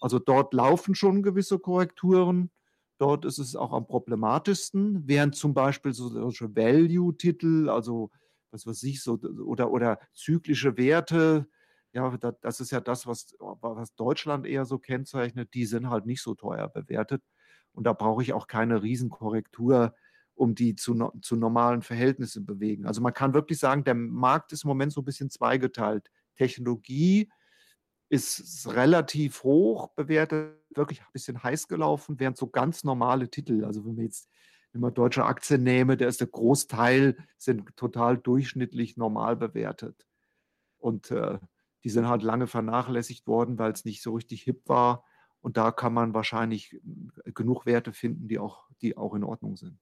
Also 0.00 0.18
dort 0.18 0.52
laufen 0.54 0.94
schon 0.94 1.22
gewisse 1.22 1.58
Korrekturen. 1.58 2.50
Dort 2.98 3.24
ist 3.24 3.38
es 3.38 3.56
auch 3.56 3.72
am 3.72 3.86
problematischsten, 3.86 5.06
während 5.06 5.36
zum 5.36 5.54
Beispiel 5.54 5.92
solche 5.92 6.54
Value-Titel, 6.54 7.68
also 7.68 8.10
was 8.50 8.66
weiß 8.66 8.82
ich, 8.84 9.02
so, 9.02 9.18
oder, 9.44 9.70
oder 9.70 9.98
zyklische 10.14 10.76
Werte, 10.76 11.46
ja, 11.92 12.14
das 12.42 12.60
ist 12.60 12.70
ja 12.72 12.80
das, 12.80 13.06
was, 13.06 13.34
was 13.38 13.94
Deutschland 13.94 14.46
eher 14.46 14.66
so 14.66 14.78
kennzeichnet, 14.78 15.54
die 15.54 15.64
sind 15.64 15.88
halt 15.88 16.04
nicht 16.04 16.22
so 16.22 16.34
teuer 16.34 16.68
bewertet. 16.68 17.22
Und 17.72 17.84
da 17.84 17.92
brauche 17.92 18.22
ich 18.22 18.32
auch 18.32 18.46
keine 18.46 18.82
Riesenkorrektur 18.82 19.94
um 20.36 20.54
die 20.54 20.76
zu, 20.76 21.10
zu 21.22 21.36
normalen 21.36 21.82
Verhältnissen 21.82 22.46
bewegen. 22.46 22.86
Also 22.86 23.00
man 23.00 23.14
kann 23.14 23.34
wirklich 23.34 23.58
sagen, 23.58 23.84
der 23.84 23.94
Markt 23.94 24.52
ist 24.52 24.64
im 24.64 24.68
Moment 24.68 24.92
so 24.92 25.00
ein 25.00 25.04
bisschen 25.04 25.30
zweigeteilt. 25.30 26.10
Technologie 26.36 27.30
ist 28.08 28.68
relativ 28.68 29.42
hoch 29.42 29.88
bewertet, 29.94 30.60
wirklich 30.74 31.00
ein 31.00 31.12
bisschen 31.12 31.42
heiß 31.42 31.66
gelaufen, 31.66 32.20
während 32.20 32.36
so 32.36 32.46
ganz 32.46 32.84
normale 32.84 33.28
Titel, 33.30 33.64
also 33.64 33.84
wenn 33.84 33.96
man 33.96 34.04
jetzt 34.04 34.28
man 34.78 34.94
deutsche 34.94 35.24
Aktien 35.24 35.62
nehme, 35.62 35.96
der 35.96 36.08
ist 36.08 36.20
der 36.20 36.28
Großteil 36.28 37.16
sind 37.38 37.76
total 37.76 38.18
durchschnittlich 38.18 38.96
normal 38.96 39.36
bewertet. 39.36 40.06
Und 40.78 41.10
äh, 41.10 41.38
die 41.84 41.90
sind 41.90 42.08
halt 42.08 42.22
lange 42.22 42.46
vernachlässigt 42.46 43.26
worden, 43.26 43.58
weil 43.58 43.72
es 43.72 43.84
nicht 43.84 44.02
so 44.02 44.14
richtig 44.14 44.42
hip 44.42 44.62
war. 44.66 45.04
Und 45.40 45.56
da 45.56 45.70
kann 45.70 45.94
man 45.94 46.14
wahrscheinlich 46.14 46.74
äh, 47.24 47.32
genug 47.32 47.66
Werte 47.66 47.92
finden, 47.92 48.28
die 48.28 48.38
auch, 48.38 48.64
die 48.82 48.96
auch 48.96 49.14
in 49.14 49.24
Ordnung 49.24 49.56
sind. 49.56 49.78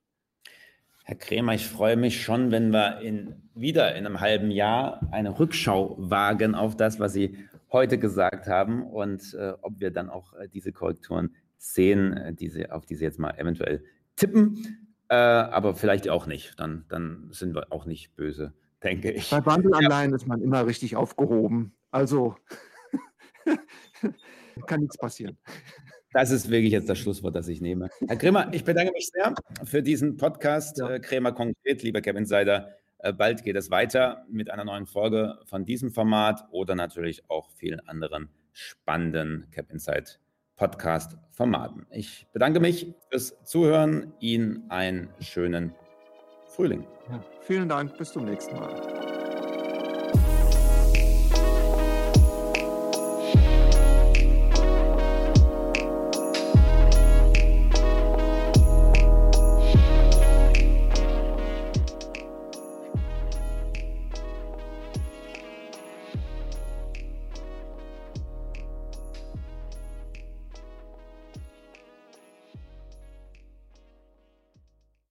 Herr 1.07 1.17
Krämer, 1.17 1.53
ich 1.53 1.69
freue 1.69 1.97
mich 1.97 2.23
schon, 2.23 2.51
wenn 2.51 2.71
wir 2.71 3.01
in, 3.01 3.35
wieder 3.55 3.95
in 3.95 4.07
einem 4.07 4.21
halben 4.21 4.51
Jahr 4.51 5.07
eine 5.11 5.39
Rückschau 5.39 5.97
wagen 5.99 6.55
auf 6.55 6.79
das, 6.79 6.99
was 6.99 7.13
Sie 7.13 7.37
heute 7.71 7.99
gesagt 7.99 8.47
haben 8.47 8.83
und 8.83 9.35
äh, 9.35 9.53
ob 9.61 9.81
wir 9.81 9.91
dann 9.91 10.09
auch 10.09 10.33
äh, 10.33 10.49
diese 10.49 10.73
Korrekturen 10.73 11.35
sehen, 11.59 12.17
äh, 12.17 12.33
die 12.33 12.49
Sie, 12.49 12.71
auf 12.71 12.87
die 12.87 12.95
Sie 12.95 13.05
jetzt 13.05 13.19
mal 13.19 13.33
eventuell 13.37 13.85
tippen, 14.17 14.89
äh, 15.11 15.15
aber 15.15 15.75
vielleicht 15.75 16.09
auch 16.09 16.27
nicht. 16.27 16.59
Dann, 16.59 16.87
dann 16.89 17.29
sind 17.33 17.55
wir 17.55 17.71
auch 17.71 17.85
nicht 17.85 18.17
böse, 18.17 18.55
denke 18.83 19.11
ich. 19.11 19.29
Bei 19.29 19.45
Wandelanleihen 19.45 20.13
ja. 20.13 20.17
ist 20.17 20.27
man 20.27 20.41
immer 20.41 20.67
richtig 20.67 20.97
aufgehoben. 20.97 21.75
Also 21.91 22.35
kann 24.67 24.81
nichts 24.81 24.97
passieren. 24.97 25.37
Das 26.15 26.31
ist 26.31 26.49
wirklich 26.49 26.71
jetzt 26.71 26.89
das 26.89 26.99
Schlusswort, 26.99 27.35
das 27.35 27.49
ich 27.49 27.61
nehme. 27.61 27.91
Herr 28.07 28.17
Grimmer, 28.17 28.49
ich 28.53 28.63
bedanke 28.63 28.93
mich 28.93 29.09
sehr 29.09 29.35
für 29.65 29.83
diesen 29.83 30.17
Podcast. 30.17 30.79
Ja. 30.79 30.91
Äh, 30.91 31.01
Krämer 31.01 31.33
konkret, 31.33 31.83
lieber 31.83 32.01
Cap 32.01 32.17
Insider. 32.17 32.69
Äh, 32.99 33.13
bald 33.13 33.43
geht 33.43 33.57
es 33.57 33.69
weiter 33.69 34.25
mit 34.31 34.49
einer 34.49 34.65
neuen 34.65 34.87
Folge 34.87 35.41
von 35.45 35.65
diesem 35.65 35.91
Format 35.91 36.45
oder 36.53 36.77
natürlich 36.77 37.29
auch 37.29 37.51
vielen 37.51 37.81
anderen 37.81 38.29
spannenden 38.53 39.49
Cap 39.51 39.73
Insight 39.73 40.21
Podcast-Formaten. 40.55 41.85
Ich 41.91 42.29
bedanke 42.33 42.61
mich 42.61 42.95
fürs 43.11 43.35
Zuhören. 43.43 44.13
Ihnen 44.21 44.71
einen 44.71 45.09
schönen 45.19 45.75
Frühling. 46.47 46.87
Ja, 47.11 47.25
vielen 47.41 47.69
Dank. 47.69 47.99
Bis 47.99 48.13
zum 48.13 48.25
nächsten 48.25 48.55
Mal. 48.55 49.04